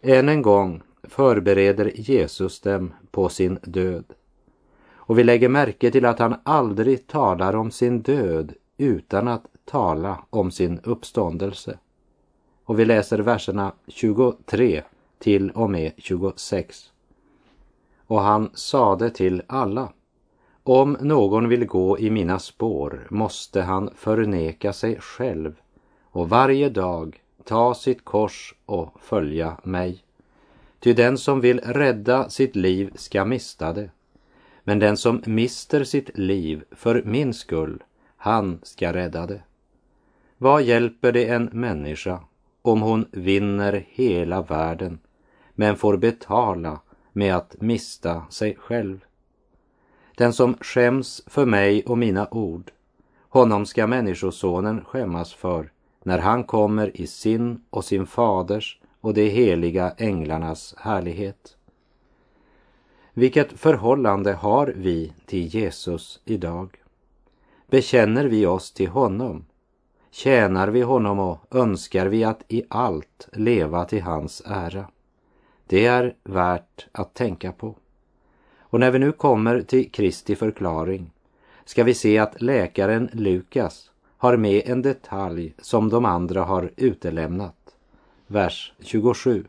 Än 0.03 0.29
en 0.29 0.43
gång 0.43 0.83
förbereder 1.03 1.93
Jesus 1.95 2.61
dem 2.61 2.95
på 3.11 3.29
sin 3.29 3.59
död. 3.63 4.05
Och 5.07 5.19
vi 5.19 5.25
lägger 5.25 5.49
märke 5.49 5.91
till 5.91 6.05
att 6.05 6.19
han 6.19 6.35
aldrig 6.43 7.07
talar 7.07 7.57
om 7.57 7.71
sin 7.71 8.03
död 8.03 8.53
utan 8.77 9.29
att 9.29 9.45
tala 9.65 10.25
om 10.31 10.51
sin 10.51 10.81
uppståndelse. 10.83 11.79
Och 12.65 12.79
vi 12.79 12.85
läser 12.85 13.19
verserna 13.19 13.73
23 13.87 14.83
till 15.19 15.51
och 15.51 15.71
med 15.71 15.93
26. 15.97 16.93
Och 18.07 18.21
han 18.21 18.51
sade 18.55 19.11
till 19.11 19.43
alla, 19.47 19.93
om 20.63 20.97
någon 21.01 21.49
vill 21.49 21.67
gå 21.67 21.99
i 21.99 22.11
mina 22.11 22.39
spår 22.39 23.07
måste 23.11 23.63
han 23.63 23.91
förneka 23.97 24.73
sig 24.73 25.01
själv 25.01 25.55
och 26.05 26.29
varje 26.29 26.69
dag 26.69 27.23
ta 27.45 27.75
sitt 27.75 28.05
kors 28.05 28.55
och 28.67 29.01
följa 29.01 29.57
mig. 29.63 30.05
Ty 30.81 30.93
den 30.93 31.19
som 31.19 31.41
vill 31.41 31.61
rädda 31.61 32.29
sitt 32.29 32.57
liv 32.57 32.93
ska 32.95 33.25
mista 33.25 33.73
det. 33.73 33.91
Men 34.63 34.79
den 34.79 34.97
som 34.97 35.23
mister 35.27 35.85
sitt 35.85 36.19
liv 36.19 36.65
för 36.71 37.03
min 37.05 37.35
skull, 37.35 37.83
han 38.17 38.61
ska 38.63 38.93
rädda 38.93 39.27
det. 39.27 39.43
Vad 40.39 40.63
hjälper 40.63 41.13
det 41.13 41.29
en 41.29 41.45
människa 41.53 42.21
om 42.65 42.83
hon 42.83 43.09
vinner 43.11 43.87
hela 43.89 44.43
världen 44.43 44.99
men 45.55 45.77
får 45.77 45.97
betala 45.97 46.81
med 47.13 47.37
att 47.37 47.61
mista 47.61 48.23
sig 48.31 48.57
själv? 48.57 49.05
Den 50.17 50.33
som 50.33 50.57
skäms 50.61 51.23
för 51.27 51.47
mig 51.47 51.85
och 51.85 51.99
mina 51.99 52.29
ord, 52.31 52.71
honom 53.29 53.67
ska 53.67 53.87
Människosonen 53.87 54.85
skämmas 54.85 55.35
för 55.35 55.71
när 56.03 56.19
han 56.19 56.45
kommer 56.45 57.01
i 57.01 57.07
sin 57.07 57.65
och 57.71 57.85
sin 57.85 58.07
faders 58.07 58.81
och 59.01 59.15
de 59.15 59.31
heliga 59.31 59.95
änglarnas 59.99 60.75
härlighet. 60.79 61.57
Vilket 63.13 63.53
förhållande 63.53 64.33
har 64.33 64.75
vi 64.77 65.13
till 65.27 65.47
Jesus 65.47 66.21
idag? 66.25 66.77
Bekänner 67.67 68.25
vi 68.25 68.47
oss 68.47 68.73
till 68.73 68.89
honom? 68.89 69.45
Tjänar 70.17 70.69
vi 70.69 70.83
honom 70.83 71.19
och 71.19 71.39
önskar 71.51 72.07
vi 72.07 72.25
att 72.25 72.45
i 72.49 72.65
allt 72.69 73.29
leva 73.33 73.85
till 73.85 74.03
hans 74.03 74.43
ära? 74.47 74.87
Det 75.67 75.87
är 75.87 76.15
värt 76.23 76.87
att 76.93 77.15
tänka 77.15 77.53
på. 77.53 77.75
Och 78.59 78.81
när 78.81 78.91
vi 78.91 78.99
nu 78.99 79.13
kommer 79.13 79.63
till 79.63 79.91
Kristi 79.91 80.37
förklaring 80.37 81.11
ska 81.65 81.85
vi 81.85 81.95
se 81.95 82.19
att 82.19 82.43
läkaren 82.43 83.11
Lukas 83.13 83.91
har 84.17 84.37
med 84.37 84.63
en 84.67 84.83
detalj 84.83 85.55
som 85.59 85.89
de 85.89 86.05
andra 86.05 86.43
har 86.43 86.71
utelämnat 86.77 87.77
vers 88.27 88.73
27. 88.81 89.45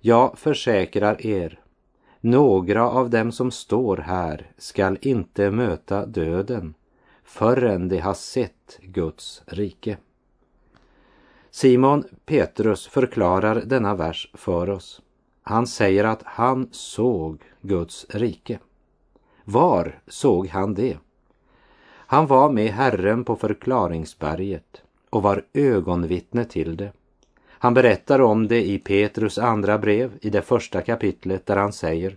Jag 0.00 0.38
försäkrar 0.38 1.26
er, 1.26 1.60
några 2.20 2.90
av 2.90 3.10
dem 3.10 3.32
som 3.32 3.50
står 3.50 3.96
här 3.96 4.50
skall 4.58 4.98
inte 5.00 5.50
möta 5.50 6.06
döden 6.06 6.74
förrän 7.28 7.88
de 7.88 7.98
har 7.98 8.14
sett 8.14 8.78
Guds 8.82 9.42
rike. 9.46 9.96
Simon 11.50 12.04
Petrus 12.26 12.86
förklarar 12.86 13.62
denna 13.66 13.94
vers 13.94 14.30
för 14.34 14.70
oss. 14.70 15.02
Han 15.42 15.66
säger 15.66 16.04
att 16.04 16.22
han 16.24 16.68
såg 16.70 17.42
Guds 17.60 18.06
rike. 18.08 18.58
Var 19.44 20.00
såg 20.06 20.48
han 20.48 20.74
det? 20.74 20.98
Han 21.90 22.26
var 22.26 22.50
med 22.50 22.70
Herren 22.70 23.24
på 23.24 23.36
förklaringsberget 23.36 24.82
och 25.10 25.22
var 25.22 25.44
ögonvittne 25.52 26.44
till 26.44 26.76
det. 26.76 26.92
Han 27.48 27.74
berättar 27.74 28.20
om 28.20 28.48
det 28.48 28.68
i 28.68 28.78
Petrus 28.78 29.38
andra 29.38 29.78
brev 29.78 30.18
i 30.20 30.30
det 30.30 30.42
första 30.42 30.82
kapitlet 30.82 31.46
där 31.46 31.56
han 31.56 31.72
säger 31.72 32.16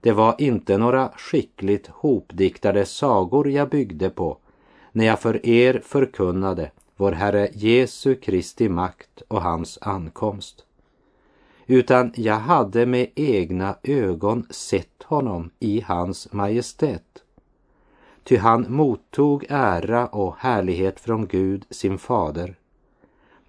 det 0.00 0.12
var 0.12 0.34
inte 0.38 0.78
några 0.78 1.08
skickligt 1.16 1.86
hopdiktade 1.86 2.86
sagor 2.86 3.50
jag 3.50 3.68
byggde 3.68 4.10
på 4.10 4.38
när 4.92 5.04
jag 5.04 5.20
för 5.20 5.46
er 5.46 5.82
förkunnade 5.84 6.70
vår 6.96 7.12
Herre 7.12 7.48
Jesu 7.52 8.14
Kristi 8.14 8.68
makt 8.68 9.22
och 9.28 9.42
hans 9.42 9.78
ankomst. 9.80 10.64
Utan 11.66 12.12
jag 12.16 12.38
hade 12.38 12.86
med 12.86 13.10
egna 13.14 13.76
ögon 13.82 14.46
sett 14.50 15.02
honom 15.02 15.50
i 15.58 15.80
hans 15.80 16.32
majestät. 16.32 17.22
Ty 18.24 18.36
han 18.36 18.66
mottog 18.68 19.46
ära 19.48 20.06
och 20.06 20.36
härlighet 20.38 21.00
från 21.00 21.26
Gud, 21.26 21.64
sin 21.70 21.98
fader 21.98 22.58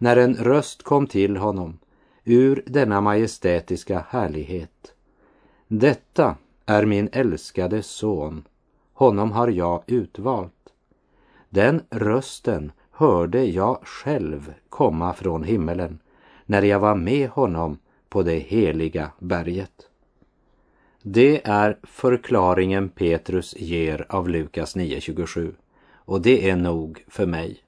när 0.02 0.18
en 0.18 0.36
röst 0.36 0.84
kom 0.84 1.08
till 1.08 1.38
honom 1.38 1.80
ur 2.24 2.64
denna 2.66 3.02
majestätiska 3.02 4.06
härlighet. 4.10 4.94
Detta 5.72 6.36
är 6.66 6.86
min 6.86 7.10
älskade 7.12 7.84
son, 7.84 8.44
honom 8.94 9.32
har 9.32 9.48
jag 9.48 9.84
utvalt. 9.88 10.74
Den 11.50 11.82
rösten 11.90 12.72
hörde 12.92 13.46
jag 13.46 13.80
själv 13.84 14.54
komma 14.70 15.14
från 15.14 15.44
himmelen 15.44 16.00
när 16.46 16.62
jag 16.62 16.80
var 16.80 16.96
med 16.96 17.30
honom 17.30 17.78
på 18.10 18.24
det 18.24 18.40
heliga 18.40 19.12
berget. 19.20 19.88
Det 21.02 21.48
är 21.48 21.78
förklaringen 21.84 22.90
Petrus 22.90 23.56
ger 23.58 24.06
av 24.10 24.30
Lukas 24.30 24.76
9.27 24.76 25.54
och 25.94 26.22
det 26.22 26.50
är 26.50 26.56
nog 26.56 27.06
för 27.08 27.26
mig. 27.26 27.64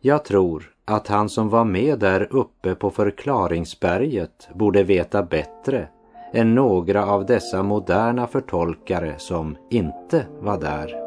Jag 0.00 0.24
tror 0.24 0.74
att 0.84 1.08
han 1.08 1.28
som 1.28 1.48
var 1.48 1.64
med 1.64 1.98
där 1.98 2.28
uppe 2.30 2.74
på 2.74 2.90
förklaringsberget 2.90 4.48
borde 4.54 4.82
veta 4.82 5.22
bättre 5.22 5.88
än 6.36 6.54
några 6.54 7.06
av 7.06 7.26
dessa 7.26 7.62
moderna 7.62 8.26
förtolkare 8.26 9.14
som 9.18 9.56
inte 9.70 10.26
var 10.40 10.60
där. 10.60 11.05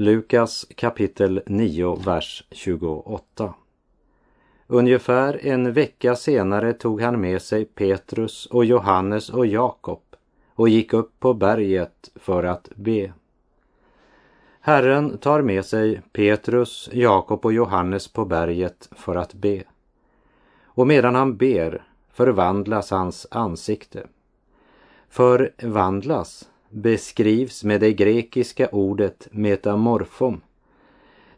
Lukas 0.00 0.66
kapitel 0.76 1.42
9, 1.46 1.96
vers 2.04 2.44
28. 2.50 3.54
Ungefär 4.66 5.46
en 5.46 5.72
vecka 5.72 6.16
senare 6.16 6.72
tog 6.72 7.00
han 7.02 7.20
med 7.20 7.42
sig 7.42 7.64
Petrus 7.64 8.46
och 8.46 8.64
Johannes 8.64 9.30
och 9.30 9.46
Jakob 9.46 10.02
och 10.54 10.68
gick 10.68 10.92
upp 10.92 11.20
på 11.20 11.34
berget 11.34 12.10
för 12.14 12.44
att 12.44 12.68
be. 12.74 13.12
Herren 14.60 15.18
tar 15.18 15.42
med 15.42 15.64
sig 15.64 16.02
Petrus, 16.12 16.90
Jakob 16.92 17.44
och 17.44 17.52
Johannes 17.52 18.08
på 18.08 18.24
berget 18.24 18.88
för 18.92 19.16
att 19.16 19.34
be. 19.34 19.62
Och 20.64 20.86
medan 20.86 21.14
han 21.14 21.36
ber 21.36 21.84
förvandlas 22.12 22.90
hans 22.90 23.26
ansikte. 23.30 24.06
Förvandlas 25.08 26.49
beskrivs 26.70 27.64
med 27.64 27.80
det 27.80 27.92
grekiska 27.92 28.68
ordet 28.68 29.28
metamorfom 29.30 30.40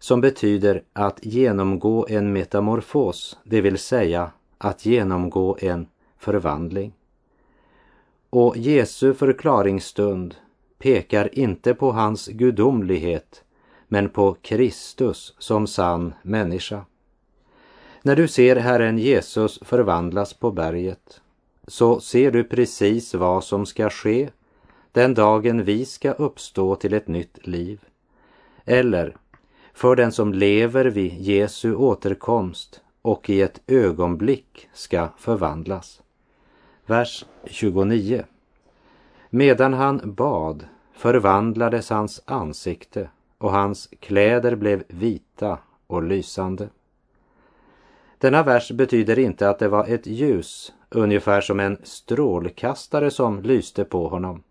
som 0.02 0.20
betyder 0.20 0.82
att 0.92 1.18
genomgå 1.22 2.06
en 2.08 2.32
metamorfos, 2.32 3.38
det 3.44 3.60
vill 3.60 3.78
säga 3.78 4.30
att 4.58 4.86
genomgå 4.86 5.56
en 5.60 5.86
förvandling. 6.18 6.92
Och 8.30 8.56
Jesu 8.56 9.14
förklaringsstund 9.14 10.34
pekar 10.78 11.38
inte 11.38 11.74
på 11.74 11.92
hans 11.92 12.26
gudomlighet 12.26 13.44
men 13.88 14.08
på 14.08 14.36
Kristus 14.42 15.34
som 15.38 15.66
sann 15.66 16.14
människa. 16.22 16.84
När 18.02 18.16
du 18.16 18.28
ser 18.28 18.56
Herren 18.56 18.98
Jesus 18.98 19.58
förvandlas 19.62 20.34
på 20.34 20.50
berget 20.50 21.20
så 21.66 22.00
ser 22.00 22.30
du 22.30 22.44
precis 22.44 23.14
vad 23.14 23.44
som 23.44 23.66
ska 23.66 23.90
ske 23.90 24.30
den 24.92 25.14
dagen 25.14 25.64
vi 25.64 25.84
ska 25.84 26.12
uppstå 26.12 26.76
till 26.76 26.94
ett 26.94 27.08
nytt 27.08 27.46
liv. 27.46 27.80
Eller 28.64 29.16
för 29.72 29.96
den 29.96 30.12
som 30.12 30.32
lever 30.32 30.84
vid 30.84 31.12
Jesu 31.12 31.74
återkomst 31.74 32.80
och 33.02 33.30
i 33.30 33.42
ett 33.42 33.60
ögonblick 33.66 34.68
ska 34.72 35.08
förvandlas. 35.18 36.02
Vers 36.86 37.24
29. 37.44 38.24
Medan 39.30 39.74
han 39.74 40.00
bad 40.14 40.66
förvandlades 40.92 41.90
hans 41.90 42.22
ansikte 42.24 43.10
och 43.38 43.52
hans 43.52 43.88
kläder 44.00 44.56
blev 44.56 44.82
vita 44.88 45.58
och 45.86 46.02
lysande. 46.02 46.68
Denna 48.18 48.42
vers 48.42 48.70
betyder 48.70 49.18
inte 49.18 49.50
att 49.50 49.58
det 49.58 49.68
var 49.68 49.86
ett 49.86 50.06
ljus, 50.06 50.72
ungefär 50.88 51.40
som 51.40 51.60
en 51.60 51.78
strålkastare 51.82 53.10
som 53.10 53.42
lyste 53.42 53.84
på 53.84 54.08
honom, 54.08 54.42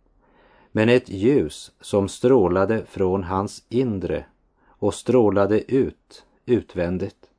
men 0.72 0.90
ett 0.90 1.10
ljus 1.10 1.72
som 1.82 2.08
strålade 2.08 2.86
från 2.86 3.24
hans 3.24 3.64
inre 3.70 4.26
och 4.68 4.94
strålade 4.94 5.74
ut 5.74 6.26
utvändigt. 6.46 7.30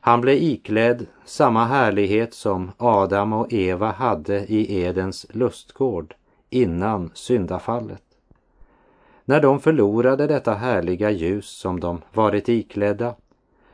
Han 0.00 0.20
blev 0.20 0.36
iklädd 0.36 1.06
samma 1.24 1.64
härlighet 1.64 2.34
som 2.34 2.72
Adam 2.76 3.32
och 3.32 3.52
Eva 3.52 3.90
hade 3.90 4.38
i 4.46 4.80
Edens 4.82 5.26
lustgård 5.30 6.14
innan 6.50 7.10
syndafallet. 7.14 8.02
När 9.24 9.40
de 9.40 9.60
förlorade 9.60 10.26
detta 10.26 10.54
härliga 10.54 11.10
ljus 11.10 11.46
som 11.46 11.80
de 11.80 12.02
varit 12.12 12.48
iklädda 12.48 13.14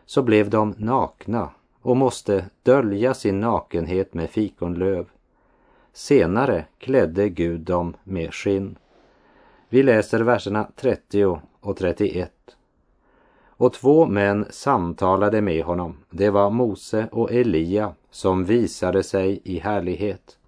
så 0.07 0.23
blev 0.23 0.51
de 0.51 0.75
nakna 0.79 1.51
och 1.83 1.97
måste 1.97 2.45
dölja 2.63 3.15
sin 3.15 3.41
nakenhet 3.41 4.15
med 4.15 4.31
fikonlöv. 4.31 5.07
Senare 5.93 6.65
klädde 6.79 7.29
Gud 7.29 7.61
dem 7.61 7.97
med 8.05 8.35
skinn. 8.35 8.79
Vi 9.69 9.83
läser 9.83 10.21
verserna 10.21 10.69
30 10.77 11.41
och 11.61 11.77
31. 11.77 12.33
Och 13.45 13.73
två 13.73 14.07
män 14.07 14.47
samtalade 14.51 15.41
med 15.41 15.65
honom. 15.65 15.97
Det 16.11 16.31
var 16.31 16.51
Mose 16.51 17.09
och 17.13 17.33
Elia 17.33 17.95
som 18.11 18.45
visade 18.45 19.03
sig 19.03 19.41
i 19.45 19.59
härlighet. 19.59 20.39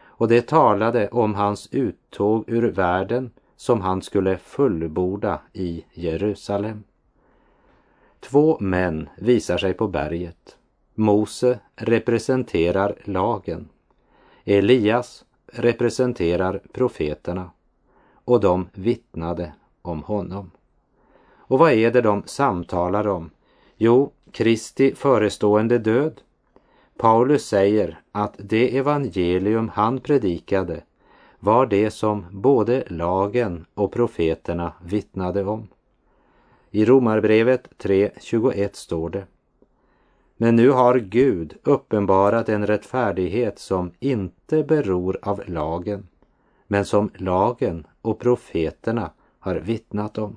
Och 0.00 0.28
det 0.28 0.46
talade 0.46 1.08
om 1.08 1.34
hans 1.34 1.68
uttåg 1.72 2.44
ur 2.46 2.70
världen 2.70 3.30
som 3.56 3.80
han 3.80 4.02
skulle 4.02 4.38
fullborda 4.38 5.40
i 5.52 5.84
Jerusalem. 5.92 6.84
Två 8.20 8.58
män 8.60 9.08
visar 9.16 9.58
sig 9.58 9.74
på 9.74 9.88
berget. 9.88 10.56
Mose 10.94 11.58
representerar 11.76 12.94
lagen. 13.04 13.68
Elias 14.50 15.24
representerar 15.46 16.60
profeterna 16.72 17.50
och 18.24 18.40
de 18.40 18.68
vittnade 18.74 19.52
om 19.82 20.02
honom. 20.02 20.50
Och 21.30 21.58
vad 21.58 21.72
är 21.72 21.90
det 21.90 22.00
de 22.00 22.22
samtalar 22.26 23.06
om? 23.06 23.30
Jo, 23.76 24.12
Kristi 24.32 24.94
förestående 24.94 25.78
död. 25.78 26.20
Paulus 26.96 27.46
säger 27.46 28.00
att 28.12 28.34
det 28.38 28.76
evangelium 28.76 29.68
han 29.68 30.00
predikade 30.00 30.82
var 31.38 31.66
det 31.66 31.90
som 31.90 32.24
både 32.30 32.84
lagen 32.86 33.66
och 33.74 33.92
profeterna 33.92 34.72
vittnade 34.84 35.44
om. 35.44 35.68
I 36.70 36.84
Romarbrevet 36.84 37.68
3.21 37.78 38.68
står 38.72 39.10
det 39.10 39.26
men 40.40 40.56
nu 40.56 40.70
har 40.70 40.98
Gud 40.98 41.56
uppenbarat 41.62 42.48
en 42.48 42.66
rättfärdighet 42.66 43.58
som 43.58 43.92
inte 43.98 44.62
beror 44.62 45.18
av 45.22 45.42
lagen 45.46 46.06
men 46.68 46.84
som 46.84 47.10
lagen 47.14 47.86
och 48.02 48.18
profeterna 48.18 49.10
har 49.38 49.54
vittnat 49.54 50.18
om. 50.18 50.36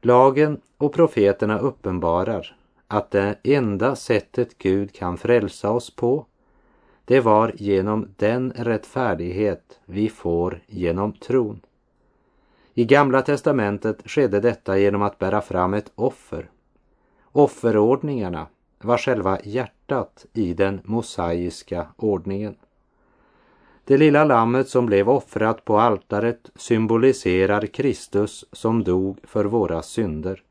Lagen 0.00 0.60
och 0.76 0.92
profeterna 0.92 1.58
uppenbarar 1.58 2.56
att 2.86 3.10
det 3.10 3.38
enda 3.42 3.96
sättet 3.96 4.58
Gud 4.58 4.92
kan 4.92 5.18
frälsa 5.18 5.70
oss 5.70 5.96
på 5.96 6.26
det 7.04 7.20
var 7.20 7.52
genom 7.56 8.08
den 8.16 8.52
rättfärdighet 8.56 9.80
vi 9.84 10.08
får 10.08 10.60
genom 10.66 11.12
tron. 11.12 11.60
I 12.74 12.84
Gamla 12.84 13.22
testamentet 13.22 14.10
skedde 14.10 14.40
detta 14.40 14.78
genom 14.78 15.02
att 15.02 15.18
bära 15.18 15.40
fram 15.40 15.74
ett 15.74 15.92
offer. 15.94 16.50
Offerordningarna 17.32 18.46
var 18.80 18.98
själva 18.98 19.38
hjärtat 19.44 20.26
i 20.32 20.54
den 20.54 20.80
mosaiska 20.84 21.86
ordningen. 21.96 22.56
Det 23.84 23.96
lilla 23.96 24.24
lammet 24.24 24.68
som 24.68 24.86
blev 24.86 25.10
offrat 25.10 25.64
på 25.64 25.78
altaret 25.78 26.50
symboliserar 26.54 27.66
Kristus 27.66 28.44
som 28.52 28.84
dog 28.84 29.18
för 29.22 29.44
våra 29.44 29.82
synder. 29.82 30.42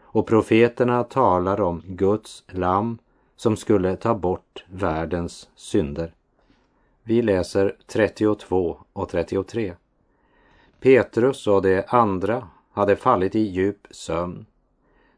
Och 0.00 0.26
profeterna 0.26 1.04
talar 1.04 1.60
om 1.60 1.82
Guds 1.86 2.44
lamm 2.48 2.98
som 3.36 3.56
skulle 3.56 3.96
ta 3.96 4.14
bort 4.14 4.64
världens 4.68 5.48
synder. 5.54 6.12
Vi 7.02 7.22
läser 7.22 7.76
32 7.86 8.78
och 8.92 9.08
33. 9.08 9.74
Petrus 10.80 11.46
och 11.46 11.62
de 11.62 11.82
andra 11.88 12.48
hade 12.72 12.96
fallit 12.96 13.34
i 13.34 13.40
djup 13.40 13.86
sömn. 13.90 14.46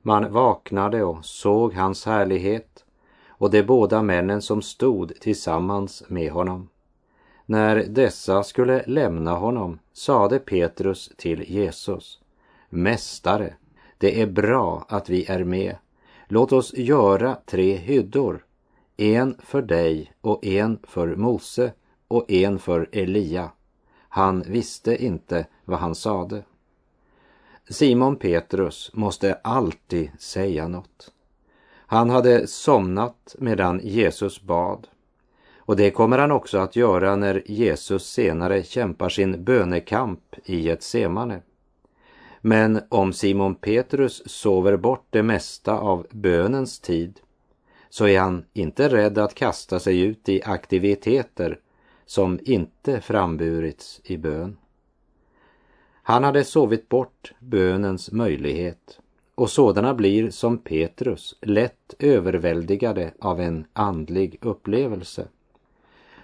Man 0.03 0.33
vaknade 0.33 1.05
och 1.05 1.25
såg 1.25 1.75
hans 1.75 2.07
härlighet 2.07 2.85
och 3.29 3.51
de 3.51 3.63
båda 3.63 4.03
männen 4.03 4.43
som 4.43 4.63
stod 4.63 5.21
tillsammans 5.21 6.03
med 6.09 6.33
honom. 6.33 6.69
När 7.47 7.77
dessa 7.77 8.43
skulle 8.43 8.83
lämna 8.87 9.33
honom 9.33 9.79
sade 9.93 10.39
Petrus 10.39 11.13
till 11.17 11.51
Jesus, 11.51 12.21
Mästare, 12.71 13.55
det 13.99 14.23
är 14.23 14.27
bra 14.27 14.85
att 14.89 15.09
vi 15.09 15.25
är 15.25 15.45
med. 15.45 15.77
Låt 16.27 16.53
oss 16.53 16.75
göra 16.75 17.37
tre 17.47 17.77
hyddor, 17.77 18.45
en 18.97 19.37
för 19.43 19.63
dig 19.63 20.13
och 20.21 20.45
en 20.45 20.79
för 20.83 21.17
Mose 21.17 21.73
och 22.09 22.31
en 22.31 22.59
för 22.59 22.89
Elia. 22.93 23.51
Han 24.09 24.43
visste 24.47 25.05
inte 25.05 25.47
vad 25.65 25.79
han 25.79 25.95
sade. 25.95 26.43
Simon 27.71 28.17
Petrus 28.17 28.91
måste 28.95 29.35
alltid 29.35 30.11
säga 30.19 30.69
något. 30.69 31.13
Han 31.87 32.11
hade 32.11 32.47
somnat 32.47 33.37
medan 33.39 33.81
Jesus 33.83 34.43
bad. 34.43 34.89
Och 35.57 35.77
det 35.77 35.91
kommer 35.91 36.19
han 36.19 36.31
också 36.31 36.59
att 36.59 36.77
göra 36.77 37.17
när 37.17 37.43
Jesus 37.47 38.07
senare 38.07 38.63
kämpar 38.63 39.09
sin 39.09 39.45
bönekamp 39.45 40.21
i 40.45 40.71
ett 40.71 40.83
semane. 40.83 41.43
Men 42.41 42.81
om 42.89 43.13
Simon 43.13 43.55
Petrus 43.55 44.23
sover 44.27 44.77
bort 44.77 45.07
det 45.11 45.23
mesta 45.23 45.79
av 45.79 46.07
bönens 46.11 46.81
tid 46.81 47.21
så 47.91 48.07
är 48.07 48.21
han 48.21 48.45
inte 48.53 48.89
rädd 48.89 49.19
att 49.19 49.35
kasta 49.35 49.81
sig 49.81 50.01
ut 50.01 50.29
i 50.29 50.43
aktiviteter 50.43 51.59
som 52.07 52.41
inte 52.43 53.01
framburits 53.01 54.01
i 54.05 54.17
bön. 54.17 54.57
Han 56.09 56.25
hade 56.25 56.45
sovit 56.45 56.89
bort 56.89 57.33
bönens 57.39 58.13
möjlighet 58.13 59.01
och 59.35 59.51
sådana 59.51 59.95
blir 59.95 60.31
som 60.31 60.59
Petrus 60.59 61.35
lätt 61.41 61.95
överväldigade 61.99 63.13
av 63.19 63.41
en 63.41 63.65
andlig 63.73 64.39
upplevelse. 64.41 65.29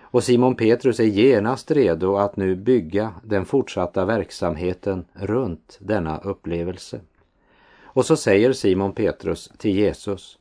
Och 0.01 0.25
Simon 0.25 0.55
Petrus 0.55 1.01
är 1.01 1.05
genast 1.05 1.71
redo 1.71 2.17
att 2.17 2.37
nu 2.37 2.57
bygga 2.57 3.15
den 3.25 3.45
fortsatta 3.45 4.05
verksamheten 4.05 5.05
runt 5.13 5.79
denna 5.81 6.19
upplevelse. 6.19 7.01
Och 7.83 8.05
så 8.05 8.17
säger 8.17 8.53
Simon 8.53 8.93
Petrus 8.93 9.53
till 9.59 9.75
Jesus, 9.75 10.39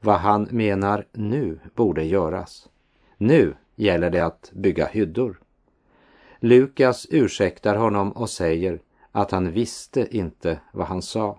vad 0.00 0.16
han 0.16 0.48
menar 0.50 1.06
nu 1.12 1.58
borde 1.74 2.04
göras. 2.04 2.68
Nu 3.16 3.54
gäller 3.76 4.10
det 4.10 4.24
att 4.24 4.50
bygga 4.54 4.86
hyddor. 4.86 5.40
Lukas 6.44 7.06
ursäktar 7.10 7.76
honom 7.76 8.12
och 8.12 8.30
säger 8.30 8.80
att 9.16 9.30
han 9.30 9.52
visste 9.52 10.16
inte 10.16 10.60
vad 10.72 10.86
han 10.86 11.02
sa. 11.02 11.38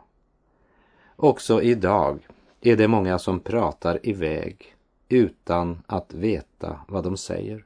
Också 1.15 1.61
idag 1.61 2.27
är 2.61 2.75
det 2.75 2.87
många 2.87 3.19
som 3.19 3.39
pratar 3.39 3.99
iväg 4.03 4.75
utan 5.09 5.83
att 5.87 6.13
veta 6.13 6.79
vad 6.87 7.03
de 7.03 7.17
säger. 7.17 7.65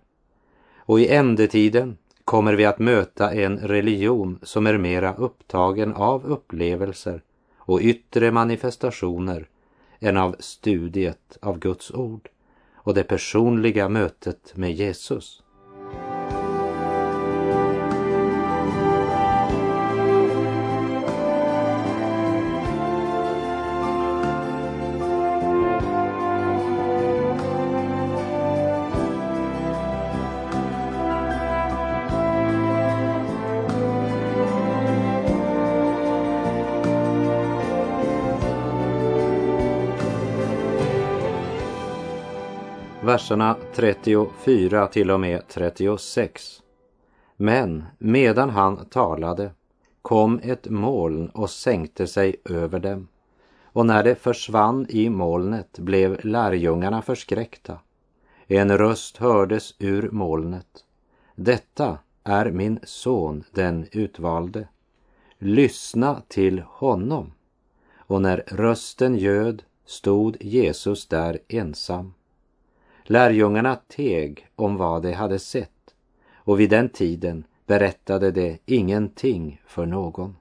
Och 0.78 1.00
i 1.00 1.08
ändetiden 1.08 1.98
kommer 2.26 2.54
vi 2.54 2.66
att 2.66 2.80
möta 2.80 3.34
en 3.34 3.58
religion 3.60 4.40
som 4.44 4.68
är 4.68 4.78
mera 4.78 5.16
upptagen 5.16 5.94
av 5.94 6.26
upplevelser 6.26 7.24
och 7.58 7.80
yttre 7.82 8.32
manifestationer 8.32 9.50
än 10.00 10.18
av 10.18 10.36
studiet 10.40 11.38
av 11.42 11.60
Guds 11.60 11.92
ord 11.92 12.30
och 12.74 12.94
det 12.94 13.04
personliga 13.04 13.90
mötet 13.90 14.52
med 14.56 14.74
Jesus. 14.74 15.44
Verserna 43.20 43.56
34 43.74 44.88
till 44.88 45.12
och 45.12 45.20
med 45.20 45.48
36. 45.48 46.64
Men 47.36 47.84
medan 47.98 48.50
han 48.50 48.86
talade 48.86 49.52
kom 50.02 50.40
ett 50.44 50.70
moln 50.70 51.30
och 51.30 51.50
sänkte 51.50 52.08
sig 52.08 52.36
över 52.46 52.80
dem. 52.80 53.08
Och 53.64 53.86
när 53.86 54.04
det 54.04 54.16
försvann 54.16 54.86
i 54.90 55.10
molnet 55.10 55.80
blev 55.80 56.26
lärjungarna 56.26 57.02
förskräckta. 57.02 57.80
En 58.48 58.78
röst 58.78 59.18
hördes 59.18 59.76
ur 59.80 60.10
molnet. 60.12 60.86
Detta 61.36 61.98
är 62.24 62.52
min 62.52 62.80
son, 62.84 63.44
den 63.52 63.88
utvalde. 63.92 64.68
Lyssna 65.38 66.22
till 66.28 66.64
honom. 66.68 67.32
Och 67.98 68.22
när 68.22 68.44
rösten 68.48 69.18
ljöd 69.18 69.64
stod 69.86 70.38
Jesus 70.40 71.08
där 71.08 71.40
ensam. 71.48 72.14
Lärjungarna 73.12 73.76
teg 73.76 74.48
om 74.56 74.78
vad 74.78 75.02
de 75.02 75.12
hade 75.14 75.40
sett 75.40 75.96
och 76.36 76.60
vid 76.60 76.70
den 76.70 76.90
tiden 76.90 77.44
berättade 77.66 78.32
de 78.32 78.58
ingenting 78.66 79.62
för 79.66 79.86
någon. 79.86 80.36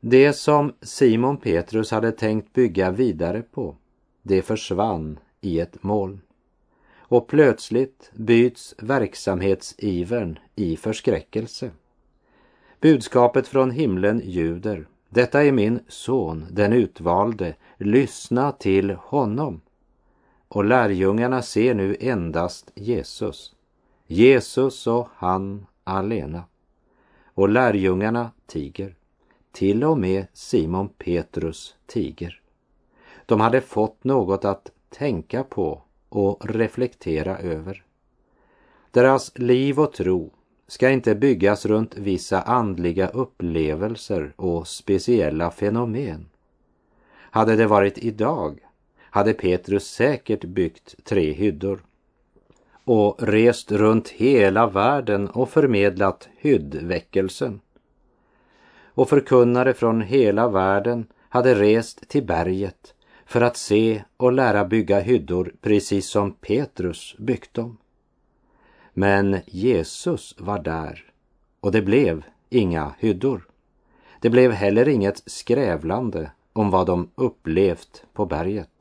Det 0.00 0.32
som 0.32 0.72
Simon 0.82 1.36
Petrus 1.36 1.90
hade 1.90 2.12
tänkt 2.12 2.52
bygga 2.52 2.90
vidare 2.90 3.42
på, 3.42 3.76
det 4.22 4.42
försvann 4.42 5.18
i 5.40 5.60
ett 5.60 5.82
moln. 5.82 6.20
Och 6.96 7.28
plötsligt 7.28 8.10
byts 8.14 8.74
verksamhetsivern 8.78 10.38
i 10.56 10.76
förskräckelse. 10.76 11.70
Budskapet 12.80 13.48
från 13.48 13.70
himlen 13.70 14.22
ljuder, 14.24 14.86
detta 15.08 15.44
är 15.44 15.52
min 15.52 15.80
son, 15.88 16.46
den 16.50 16.72
utvalde, 16.72 17.54
lyssna 17.78 18.52
till 18.52 18.90
honom 18.90 19.60
och 20.52 20.64
lärjungarna 20.64 21.42
ser 21.42 21.74
nu 21.74 21.96
endast 22.00 22.70
Jesus. 22.74 23.54
Jesus 24.06 24.86
och 24.86 25.08
han 25.14 25.66
alena. 25.84 26.44
Och 27.34 27.48
lärjungarna 27.48 28.30
tiger. 28.46 28.94
Till 29.52 29.84
och 29.84 29.98
med 29.98 30.26
Simon 30.32 30.88
Petrus 30.88 31.74
tiger. 31.86 32.40
De 33.26 33.40
hade 33.40 33.60
fått 33.60 34.04
något 34.04 34.44
att 34.44 34.70
tänka 34.88 35.44
på 35.44 35.82
och 36.08 36.46
reflektera 36.46 37.38
över. 37.38 37.84
Deras 38.90 39.38
liv 39.38 39.80
och 39.80 39.92
tro 39.92 40.30
ska 40.66 40.90
inte 40.90 41.14
byggas 41.14 41.66
runt 41.66 41.96
vissa 41.96 42.42
andliga 42.42 43.08
upplevelser 43.08 44.32
och 44.36 44.68
speciella 44.68 45.50
fenomen. 45.50 46.28
Hade 47.14 47.56
det 47.56 47.66
varit 47.66 47.98
idag 47.98 48.60
hade 49.12 49.32
Petrus 49.32 49.86
säkert 49.86 50.44
byggt 50.44 51.04
tre 51.04 51.32
hyddor 51.32 51.82
och 52.84 53.22
rest 53.22 53.72
runt 53.72 54.08
hela 54.08 54.66
världen 54.66 55.28
och 55.28 55.50
förmedlat 55.50 56.28
hyddväckelsen. 56.36 57.60
Och 58.94 59.08
förkunnare 59.08 59.74
från 59.74 60.00
hela 60.00 60.48
världen 60.48 61.06
hade 61.28 61.54
rest 61.54 62.08
till 62.08 62.26
berget 62.26 62.94
för 63.26 63.40
att 63.40 63.56
se 63.56 64.02
och 64.16 64.32
lära 64.32 64.64
bygga 64.64 65.00
hyddor 65.00 65.54
precis 65.60 66.08
som 66.08 66.32
Petrus 66.32 67.14
byggt 67.18 67.54
dem. 67.54 67.76
Men 68.94 69.38
Jesus 69.46 70.34
var 70.38 70.58
där 70.58 71.04
och 71.60 71.72
det 71.72 71.82
blev 71.82 72.24
inga 72.50 72.94
hyddor. 72.98 73.48
Det 74.20 74.30
blev 74.30 74.52
heller 74.52 74.88
inget 74.88 75.22
skrävlande 75.26 76.30
om 76.52 76.70
vad 76.70 76.86
de 76.86 77.10
upplevt 77.14 78.04
på 78.12 78.26
berget. 78.26 78.71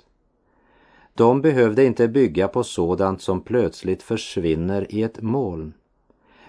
De 1.22 1.42
behövde 1.42 1.86
inte 1.86 2.08
bygga 2.08 2.48
på 2.48 2.64
sådant 2.64 3.22
som 3.22 3.42
plötsligt 3.42 4.04
försvinner 4.04 4.88
i 4.90 5.04
ett 5.04 5.22
moln. 5.22 5.74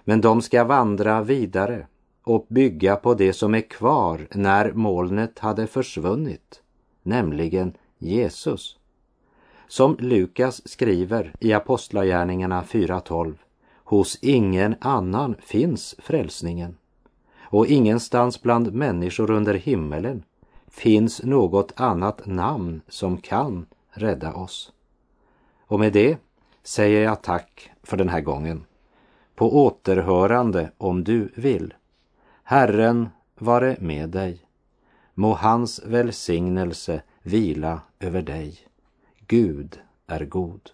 Men 0.05 0.21
de 0.21 0.43
ska 0.43 0.65
vandra 0.65 1.23
vidare 1.23 1.87
och 2.23 2.47
bygga 2.49 2.97
på 2.97 3.15
det 3.15 3.33
som 3.33 3.55
är 3.55 3.61
kvar 3.61 4.29
när 4.31 4.73
molnet 4.73 5.39
hade 5.39 5.67
försvunnit, 5.67 6.63
nämligen 7.03 7.75
Jesus. 7.99 8.77
Som 9.69 9.97
Lukas 9.99 10.69
skriver 10.69 11.35
i 11.41 11.53
Apostlagärningarna 11.53 12.63
4.12. 12.63 13.35
Hos 13.85 14.19
ingen 14.23 14.75
annan 14.81 15.35
finns 15.41 15.95
frälsningen 15.99 16.77
och 17.41 17.67
ingenstans 17.67 18.43
bland 18.43 18.75
människor 18.75 19.31
under 19.31 19.55
himmelen 19.55 20.23
finns 20.69 21.23
något 21.23 21.73
annat 21.77 22.27
namn 22.27 22.81
som 22.89 23.17
kan 23.17 23.67
rädda 23.93 24.35
oss. 24.35 24.73
Och 25.67 25.81
med 25.81 25.93
det 25.93 26.19
säger 26.63 27.03
jag 27.05 27.23
tack 27.23 27.71
för 27.83 27.97
den 27.97 28.09
här 28.09 28.21
gången. 28.21 28.65
På 29.35 29.65
återhörande 29.65 30.73
om 30.79 31.05
du 31.05 31.33
vill. 31.37 31.75
Herren 32.43 33.09
vare 33.39 33.77
med 33.81 34.09
dig. 34.11 34.41
Må 35.15 35.35
hans 35.35 35.83
välsignelse 35.85 37.03
vila 37.23 37.81
över 38.01 38.23
dig. 38.23 38.59
Gud 39.27 39.81
är 40.07 40.25
god. 40.25 40.71